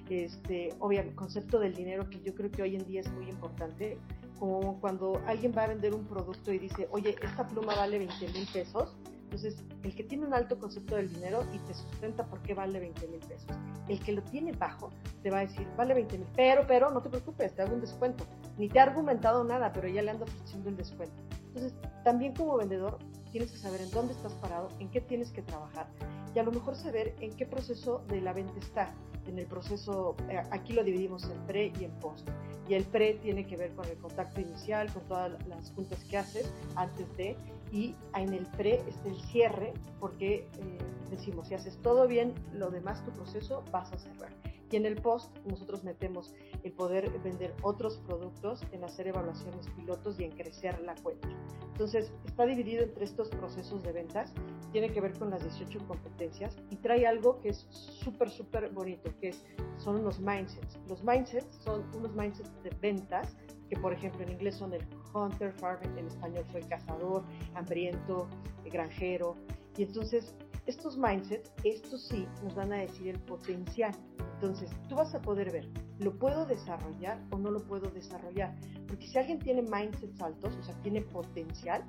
Este, 0.09 0.73
obviamente, 0.79 1.15
concepto 1.15 1.59
del 1.59 1.75
dinero 1.75 2.09
que 2.09 2.19
yo 2.21 2.33
creo 2.33 2.49
que 2.49 2.63
hoy 2.63 2.75
en 2.75 2.85
día 2.85 3.01
es 3.01 3.11
muy 3.11 3.29
importante, 3.29 3.97
como 4.39 4.79
cuando 4.79 5.21
alguien 5.27 5.53
va 5.55 5.63
a 5.63 5.67
vender 5.67 5.93
un 5.93 6.05
producto 6.05 6.51
y 6.51 6.57
dice, 6.57 6.87
oye, 6.91 7.15
esta 7.21 7.47
pluma 7.47 7.75
vale 7.75 7.99
20 7.99 8.27
mil 8.29 8.47
pesos, 8.51 8.95
entonces 9.29 9.63
el 9.83 9.95
que 9.95 10.03
tiene 10.03 10.25
un 10.25 10.33
alto 10.33 10.57
concepto 10.57 10.95
del 10.95 11.13
dinero 11.13 11.45
y 11.53 11.59
te 11.59 11.75
sustenta 11.75 12.25
por 12.25 12.41
qué 12.41 12.55
vale 12.55 12.79
20 12.79 13.07
mil 13.09 13.19
pesos. 13.19 13.47
El 13.87 13.99
que 13.99 14.11
lo 14.11 14.23
tiene 14.23 14.53
bajo 14.53 14.89
te 15.21 15.29
va 15.29 15.37
a 15.37 15.41
decir, 15.41 15.67
vale 15.77 15.93
20 15.93 16.17
mil, 16.17 16.27
pero, 16.35 16.65
pero, 16.65 16.89
no 16.89 16.99
te 16.99 17.09
preocupes, 17.09 17.53
te 17.53 17.61
hago 17.61 17.75
un 17.75 17.81
descuento. 17.81 18.25
Ni 18.57 18.69
te 18.69 18.79
ha 18.79 18.83
argumentado 18.83 19.43
nada, 19.43 19.71
pero 19.71 19.87
ya 19.87 20.01
le 20.01 20.09
ando 20.09 20.25
ofreciendo 20.25 20.69
el 20.69 20.77
descuento. 20.77 21.13
Entonces, 21.49 21.73
también 22.03 22.33
como 22.33 22.57
vendedor, 22.57 22.97
tienes 23.31 23.51
que 23.51 23.57
saber 23.59 23.81
en 23.81 23.91
dónde 23.91 24.13
estás 24.13 24.33
parado, 24.33 24.69
en 24.79 24.89
qué 24.89 24.99
tienes 24.99 25.31
que 25.31 25.43
trabajar 25.43 25.87
y 26.35 26.39
a 26.39 26.43
lo 26.43 26.51
mejor 26.51 26.75
saber 26.75 27.15
en 27.19 27.35
qué 27.35 27.45
proceso 27.45 28.03
de 28.07 28.21
la 28.21 28.33
venta 28.33 28.57
está. 28.59 28.93
En 29.27 29.37
el 29.37 29.45
proceso, 29.45 30.15
eh, 30.29 30.41
aquí 30.51 30.73
lo 30.73 30.83
dividimos 30.83 31.23
en 31.29 31.37
pre 31.45 31.71
y 31.79 31.83
en 31.83 31.91
post. 31.99 32.27
Y 32.67 32.73
el 32.73 32.83
pre 32.85 33.15
tiene 33.15 33.45
que 33.45 33.57
ver 33.57 33.73
con 33.73 33.85
el 33.87 33.97
contacto 33.97 34.41
inicial, 34.41 34.91
con 34.93 35.03
todas 35.03 35.31
las 35.47 35.71
juntas 35.71 36.03
que 36.05 36.17
haces 36.17 36.51
antes 36.75 37.05
de, 37.17 37.35
y 37.71 37.95
en 38.15 38.33
el 38.33 38.45
pre 38.47 38.83
está 38.87 39.09
el 39.09 39.19
cierre, 39.21 39.73
porque 39.99 40.47
eh, 40.59 40.77
decimos, 41.09 41.47
si 41.47 41.53
haces 41.53 41.77
todo 41.81 42.07
bien, 42.07 42.33
lo 42.53 42.69
demás 42.69 43.03
tu 43.03 43.11
proceso 43.11 43.63
vas 43.71 43.91
a 43.93 43.97
cerrar. 43.97 44.31
Y 44.71 44.75
en 44.75 44.85
el 44.85 45.01
post 45.01 45.35
nosotros 45.45 45.83
metemos 45.83 46.33
el 46.63 46.71
poder 46.73 47.09
vender 47.19 47.55
otros 47.63 47.97
productos, 48.05 48.61
en 48.71 48.83
hacer 48.83 49.07
evaluaciones 49.07 49.67
pilotos 49.69 50.19
y 50.19 50.25
en 50.25 50.31
crecer 50.31 50.79
la 50.81 50.95
cuenta. 50.95 51.27
Entonces, 51.71 52.11
está 52.25 52.45
dividido 52.45 52.83
entre 52.83 53.05
estos 53.05 53.29
procesos 53.29 53.81
de 53.83 53.93
ventas, 53.93 54.33
tiene 54.71 54.91
que 54.91 55.01
ver 55.01 55.17
con 55.17 55.29
las 55.29 55.43
18 55.43 55.87
competencias 55.87 56.57
y 56.69 56.75
trae 56.75 57.07
algo 57.07 57.39
que 57.39 57.49
es 57.49 57.65
súper, 57.69 58.29
súper 58.29 58.69
bonito, 58.71 59.11
que 59.19 59.29
es, 59.29 59.45
son 59.77 59.95
unos 59.95 60.19
mindsets. 60.19 60.77
Los 60.87 61.03
mindsets 61.03 61.55
son 61.63 61.83
unos 61.95 62.13
mindsets 62.13 62.51
de 62.63 62.69
ventas, 62.81 63.37
que 63.69 63.77
por 63.77 63.93
ejemplo 63.93 64.23
en 64.23 64.33
inglés 64.33 64.55
son 64.55 64.73
el 64.73 64.85
hunter, 65.13 65.51
farmer, 65.53 65.89
en 65.97 66.07
español 66.07 66.45
soy 66.51 66.63
cazador, 66.63 67.23
hambriento, 67.55 68.27
granjero. 68.65 69.35
Y 69.77 69.83
entonces, 69.83 70.35
estos 70.65 70.97
mindsets, 70.97 71.51
estos 71.63 72.07
sí, 72.07 72.27
nos 72.43 72.55
van 72.55 72.73
a 72.73 72.77
decir 72.77 73.07
el 73.07 73.19
potencial. 73.21 73.93
Entonces, 74.35 74.71
tú 74.87 74.95
vas 74.95 75.13
a 75.15 75.21
poder 75.21 75.51
ver, 75.51 75.67
¿lo 75.99 76.17
puedo 76.17 76.45
desarrollar 76.45 77.19
o 77.31 77.37
no 77.37 77.51
lo 77.51 77.59
puedo 77.59 77.89
desarrollar? 77.89 78.55
Porque 78.87 79.07
si 79.07 79.17
alguien 79.17 79.39
tiene 79.39 79.61
mindsets 79.63 80.21
altos, 80.21 80.55
o 80.55 80.63
sea, 80.63 80.75
tiene 80.81 81.01
potencial, 81.01 81.83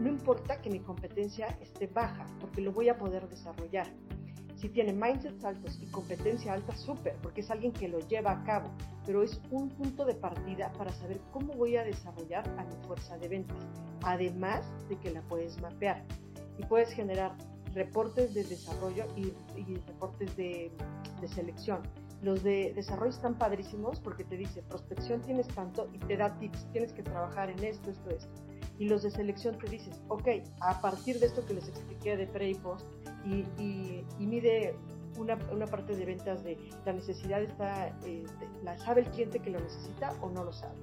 no 0.00 0.08
importa 0.08 0.60
que 0.60 0.70
mi 0.70 0.80
competencia 0.80 1.46
esté 1.60 1.86
baja, 1.86 2.26
porque 2.40 2.60
lo 2.60 2.72
voy 2.72 2.88
a 2.88 2.96
poder 2.96 3.28
desarrollar. 3.28 3.86
Si 4.58 4.68
tiene 4.68 4.92
mindsets 4.92 5.44
altos 5.44 5.78
y 5.80 5.86
competencia 5.86 6.52
alta, 6.52 6.74
súper, 6.76 7.14
porque 7.22 7.42
es 7.42 7.50
alguien 7.50 7.72
que 7.72 7.86
lo 7.86 8.00
lleva 8.08 8.32
a 8.32 8.42
cabo, 8.42 8.68
pero 9.06 9.22
es 9.22 9.40
un 9.52 9.68
punto 9.68 10.04
de 10.04 10.14
partida 10.14 10.72
para 10.72 10.92
saber 10.92 11.20
cómo 11.32 11.52
voy 11.54 11.76
a 11.76 11.84
desarrollar 11.84 12.48
a 12.58 12.64
mi 12.64 12.74
fuerza 12.84 13.16
de 13.18 13.28
ventas, 13.28 13.56
además 14.02 14.64
de 14.88 14.96
que 14.96 15.10
la 15.12 15.22
puedes 15.22 15.60
mapear 15.60 16.04
y 16.58 16.64
puedes 16.64 16.90
generar 16.90 17.36
reportes 17.72 18.34
de 18.34 18.42
desarrollo 18.42 19.04
y, 19.16 19.32
reportes 19.86 20.36
de, 20.36 20.72
selección. 21.28 21.82
Los 22.20 22.42
de 22.42 22.72
desarrollo 22.74 23.12
están 23.12 23.38
padrísimos 23.38 24.00
porque 24.00 24.24
te 24.24 24.36
dice, 24.36 24.62
prospección 24.62 25.22
tienes 25.22 25.46
tanto 25.48 25.88
y 25.92 25.98
te 25.98 26.16
da 26.16 26.36
tips, 26.36 26.66
tienes 26.72 26.92
que 26.92 27.04
trabajar 27.04 27.48
en 27.50 27.62
esto, 27.62 27.90
esto, 27.92 28.10
esto. 28.10 28.47
Y 28.78 28.88
los 28.88 29.02
de 29.02 29.10
selección 29.10 29.58
te 29.58 29.68
dices, 29.68 30.00
ok, 30.08 30.28
a 30.60 30.80
partir 30.80 31.18
de 31.18 31.26
esto 31.26 31.44
que 31.44 31.54
les 31.54 31.68
expliqué 31.68 32.16
de 32.16 32.26
pre 32.26 32.50
y 32.50 32.54
post, 32.54 32.86
y, 33.24 33.44
y, 33.58 34.26
mide 34.26 34.74
una, 35.18 35.36
una, 35.52 35.66
parte 35.66 35.96
de 35.96 36.04
ventas 36.04 36.44
de 36.44 36.56
la 36.86 36.92
necesidad 36.92 37.42
está, 37.42 37.88
eh, 38.04 38.24
la 38.62 38.78
sabe 38.78 39.02
el 39.02 39.08
cliente 39.08 39.40
que 39.40 39.50
lo 39.50 39.58
necesita 39.58 40.14
o 40.22 40.30
no 40.30 40.44
lo 40.44 40.52
sabe 40.52 40.76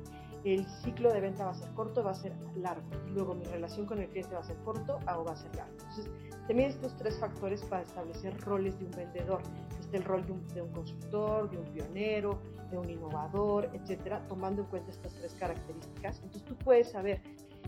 el 0.46 0.66
ciclo 0.84 1.12
de 1.12 1.22
venta 1.22 1.44
va 1.44 1.52
a 1.52 1.56
ser 1.56 1.70
corto, 1.74 2.04
va 2.04 2.12
a 2.12 2.16
ser 2.16 2.34
largo. 2.56 2.86
Y 3.08 3.12
luego 3.12 3.34
mi 3.34 3.44
relación 3.46 3.88
con 3.88 4.00
el 4.00 4.08
cliente 4.08 4.36
va 4.36 4.42
a 4.42 4.44
ser 4.44 4.58
corto 4.58 5.00
o 5.00 5.24
va 5.24 5.32
a 5.32 5.36
ser 5.36 5.56
largo. 5.56 5.74
Entonces, 5.74 6.10
también 6.48 6.70
estos 6.70 6.96
tres 6.98 7.20
factores 7.20 7.64
para 7.64 7.82
establecer 7.82 8.40
roles 8.42 8.78
de 8.78 8.86
un 8.86 8.92
vendedor. 8.92 9.42
Este 9.80 9.98
el 9.98 10.04
rol 10.04 10.24
de 10.26 10.34
un, 10.34 10.48
de 10.50 10.62
un 10.62 10.72
consultor, 10.72 11.50
de 11.50 11.58
un 11.58 11.66
pionero, 11.66 12.40
de 12.70 12.78
un 12.78 12.90
innovador, 12.90 13.72
etcétera, 13.74 14.24
tomando 14.28 14.62
en 14.62 14.68
cuenta 14.68 14.92
estas 14.92 15.16
tres 15.16 15.34
características. 15.34 16.18
Entonces, 16.18 16.44
tú 16.46 16.56
puedes 16.58 16.92
saber, 16.92 17.22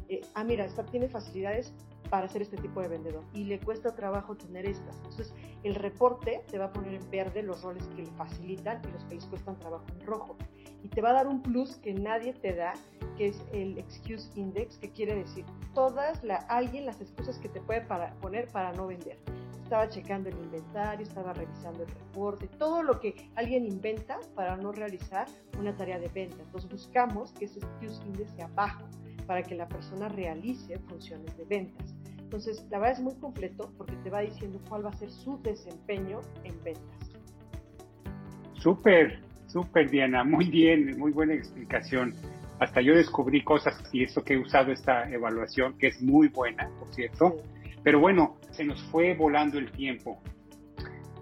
eh, 0.09 0.21
ah, 0.35 0.43
mira, 0.43 0.65
esta 0.65 0.85
tiene 0.85 1.07
facilidades 1.07 1.73
para 2.09 2.27
ser 2.27 2.41
este 2.41 2.57
tipo 2.57 2.81
de 2.81 2.87
vendedor 2.87 3.23
y 3.33 3.43
le 3.43 3.59
cuesta 3.59 3.93
trabajo 3.95 4.35
tener 4.35 4.65
estas. 4.65 4.95
Entonces, 4.97 5.33
el 5.63 5.75
reporte 5.75 6.43
te 6.49 6.57
va 6.57 6.65
a 6.65 6.71
poner 6.71 6.93
en 6.93 7.09
verde 7.11 7.43
los 7.43 7.61
roles 7.61 7.85
que 7.95 8.03
le 8.03 8.11
facilitan 8.11 8.81
y 8.87 8.91
los 8.91 9.03
que 9.05 9.15
les 9.15 9.25
cuestan 9.25 9.57
trabajo 9.59 9.85
en 9.99 10.05
rojo 10.05 10.37
y 10.83 10.89
te 10.89 11.01
va 11.01 11.09
a 11.09 11.13
dar 11.13 11.27
un 11.27 11.41
plus 11.41 11.75
que 11.77 11.93
nadie 11.93 12.33
te 12.33 12.53
da, 12.53 12.73
que 13.17 13.27
es 13.27 13.45
el 13.51 13.77
excuse 13.77 14.29
index, 14.35 14.77
que 14.77 14.91
quiere 14.91 15.15
decir 15.15 15.45
todas 15.73 16.21
alguien 16.49 16.85
las 16.85 17.01
excusas 17.01 17.37
que 17.39 17.49
te 17.49 17.61
puede 17.61 17.85
poner 18.21 18.47
para 18.49 18.71
no 18.73 18.87
vender. 18.87 19.17
Estaba 19.63 19.89
checando 19.89 20.29
el 20.29 20.37
inventario, 20.37 21.05
estaba 21.05 21.33
revisando 21.33 21.83
el 21.83 21.89
reporte, 21.89 22.47
todo 22.47 22.83
lo 22.83 23.01
que 23.01 23.29
alguien 23.35 23.65
inventa 23.65 24.17
para 24.33 24.55
no 24.55 24.71
realizar 24.71 25.27
una 25.59 25.75
tarea 25.75 25.99
de 25.99 26.07
venta. 26.07 26.41
Entonces 26.41 26.71
buscamos 26.71 27.33
que 27.33 27.45
ese 27.45 27.59
excuse 27.59 28.01
index 28.05 28.31
sea 28.31 28.47
bajo 28.55 28.85
para 29.27 29.43
que 29.43 29.55
la 29.55 29.67
persona 29.67 30.09
realice 30.09 30.79
funciones 30.79 31.37
de 31.37 31.45
ventas. 31.45 31.93
Entonces, 32.17 32.65
la 32.71 32.79
verdad 32.79 32.97
es 32.97 33.03
muy 33.03 33.15
completo 33.15 33.71
porque 33.77 33.95
te 33.97 34.09
va 34.09 34.21
diciendo 34.21 34.59
cuál 34.67 34.85
va 34.85 34.89
a 34.89 34.93
ser 34.93 35.11
su 35.11 35.39
desempeño 35.41 36.21
en 36.43 36.63
ventas. 36.63 37.11
Súper, 38.53 39.21
Súper, 39.47 39.89
Diana, 39.89 40.25
muy 40.25 40.49
bien, 40.49 40.99
muy 40.99 41.11
buena 41.11 41.33
explicación. 41.33 42.13
Hasta 42.59 42.81
yo 42.81 42.93
descubrí 42.95 43.43
cosas 43.43 43.81
y 43.93 44.03
eso 44.03 44.23
que 44.23 44.33
he 44.33 44.37
usado 44.37 44.73
esta 44.73 45.09
evaluación, 45.09 45.77
que 45.77 45.87
es 45.87 46.01
muy 46.01 46.27
buena, 46.27 46.69
por 46.77 46.93
cierto. 46.93 47.37
Pero 47.81 47.99
bueno, 48.01 48.35
se 48.51 48.65
nos 48.65 48.83
fue 48.91 49.15
volando 49.15 49.57
el 49.57 49.71
tiempo. 49.71 50.21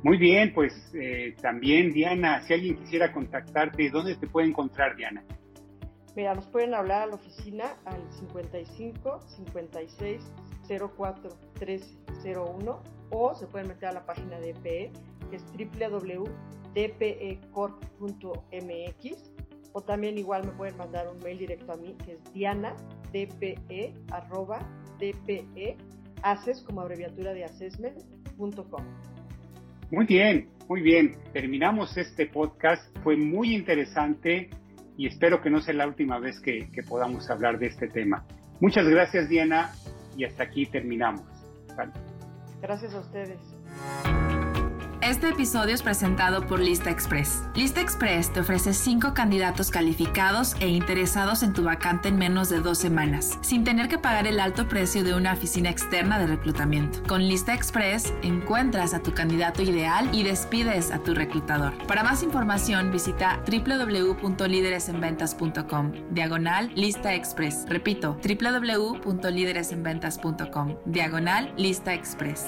Muy 0.02 0.18
bien, 0.18 0.54
pues 0.54 0.74
eh, 0.96 1.36
también, 1.42 1.94
Diana, 1.94 2.42
si 2.42 2.54
alguien 2.54 2.78
quisiera 2.78 3.12
contactarte, 3.12 3.90
¿dónde 3.92 4.16
te 4.16 4.28
puede 4.28 4.48
encontrar, 4.48 4.96
Diana? 4.96 5.24
Mira, 6.16 6.34
nos 6.34 6.46
pueden 6.48 6.74
hablar 6.74 7.04
a 7.04 7.08
la 7.08 7.16
oficina 7.16 7.76
al 7.86 8.02
55 8.12 9.22
56 9.28 10.22
04 10.98 11.30
1301 11.60 12.84
o 13.12 13.36
se 13.36 13.48
pueden 13.48 13.68
meter 13.68 13.90
a 13.90 13.92
la 13.94 14.06
página 14.06 14.40
de 14.40 14.54
PE, 14.54 14.92
que 15.30 15.36
es 15.36 15.46
www 15.54 16.56
dpecorp.mx 16.76 17.42
o 19.72 19.82
también 19.82 20.18
igual 20.18 20.46
me 20.46 20.52
pueden 20.52 20.78
mandar 20.78 21.08
un 21.08 21.18
mail 21.24 21.40
directo 21.40 21.72
a 21.72 21.78
mí 21.78 21.96
que 22.06 22.14
es 22.14 22.34
diana 22.34 22.76
dpe 23.12 23.94
arroba 24.12 24.60
dpe 25.00 25.78
como 26.66 26.82
abreviatura 26.82 27.34
de 27.34 27.46
assessment.com. 27.46 28.84
Muy 29.92 30.06
bien, 30.06 30.50
muy 30.68 30.82
bien. 30.82 31.16
Terminamos 31.32 31.96
este 31.98 32.26
podcast. 32.26 32.84
Fue 33.04 33.16
muy 33.16 33.54
interesante 33.54 34.50
y 34.98 35.08
espero 35.08 35.42
que 35.42 35.50
no 35.50 35.62
sea 35.62 35.74
la 35.74 35.88
última 35.88 36.20
vez 36.20 36.40
que, 36.42 36.70
podamos 36.88 37.30
hablar 37.30 37.60
de 37.60 37.68
este 37.68 37.88
tema. 37.88 38.26
Muchas 38.60 38.88
gracias, 38.88 39.28
Diana, 39.28 39.74
y 40.16 40.24
hasta 40.24 40.44
aquí 40.44 40.66
terminamos. 40.66 41.24
Gracias 42.62 42.94
a 42.94 43.00
ustedes. 43.00 43.40
Este 45.06 45.30
episodio 45.30 45.74
es 45.76 45.84
presentado 45.84 46.48
por 46.48 46.60
Lista 46.60 46.90
Express. 46.90 47.44
Lista 47.54 47.80
Express 47.80 48.34
te 48.34 48.40
ofrece 48.40 48.74
5 48.74 49.14
candidatos 49.14 49.70
calificados 49.70 50.56
e 50.60 50.68
interesados 50.68 51.44
en 51.44 51.54
tu 51.54 51.64
vacante 51.64 52.08
en 52.08 52.18
menos 52.18 52.50
de 52.50 52.60
dos 52.60 52.80
semanas, 52.80 53.38
sin 53.42 53.64
tener 53.64 53.88
que 53.88 54.00
pagar 54.00 54.26
el 54.26 54.40
alto 54.40 54.68
precio 54.68 55.04
de 55.04 55.14
una 55.14 55.34
oficina 55.34 55.70
externa 55.70 56.18
de 56.18 56.26
reclutamiento. 56.26 57.04
Con 57.08 57.22
Lista 57.22 57.54
Express 57.54 58.12
encuentras 58.24 58.96
a 58.96 59.04
tu 59.04 59.14
candidato 59.14 59.62
ideal 59.62 60.10
y 60.12 60.24
despides 60.24 60.90
a 60.90 60.98
tu 60.98 61.14
reclutador. 61.14 61.78
Para 61.86 62.04
más 62.04 62.24
información 62.24 62.92
visita 62.92 63.44
www.lideresenventas.com, 63.46 65.92
diagonal 66.10 66.72
Lista 66.74 67.14
Express. 67.14 67.68
Repito, 67.70 68.18
www.lideresenventas.com, 68.24 70.78
diagonal 70.88 71.54
Lista 71.58 71.94
Express. 71.94 72.48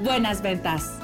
buenas 0.00 0.42
ventas. 0.42 1.03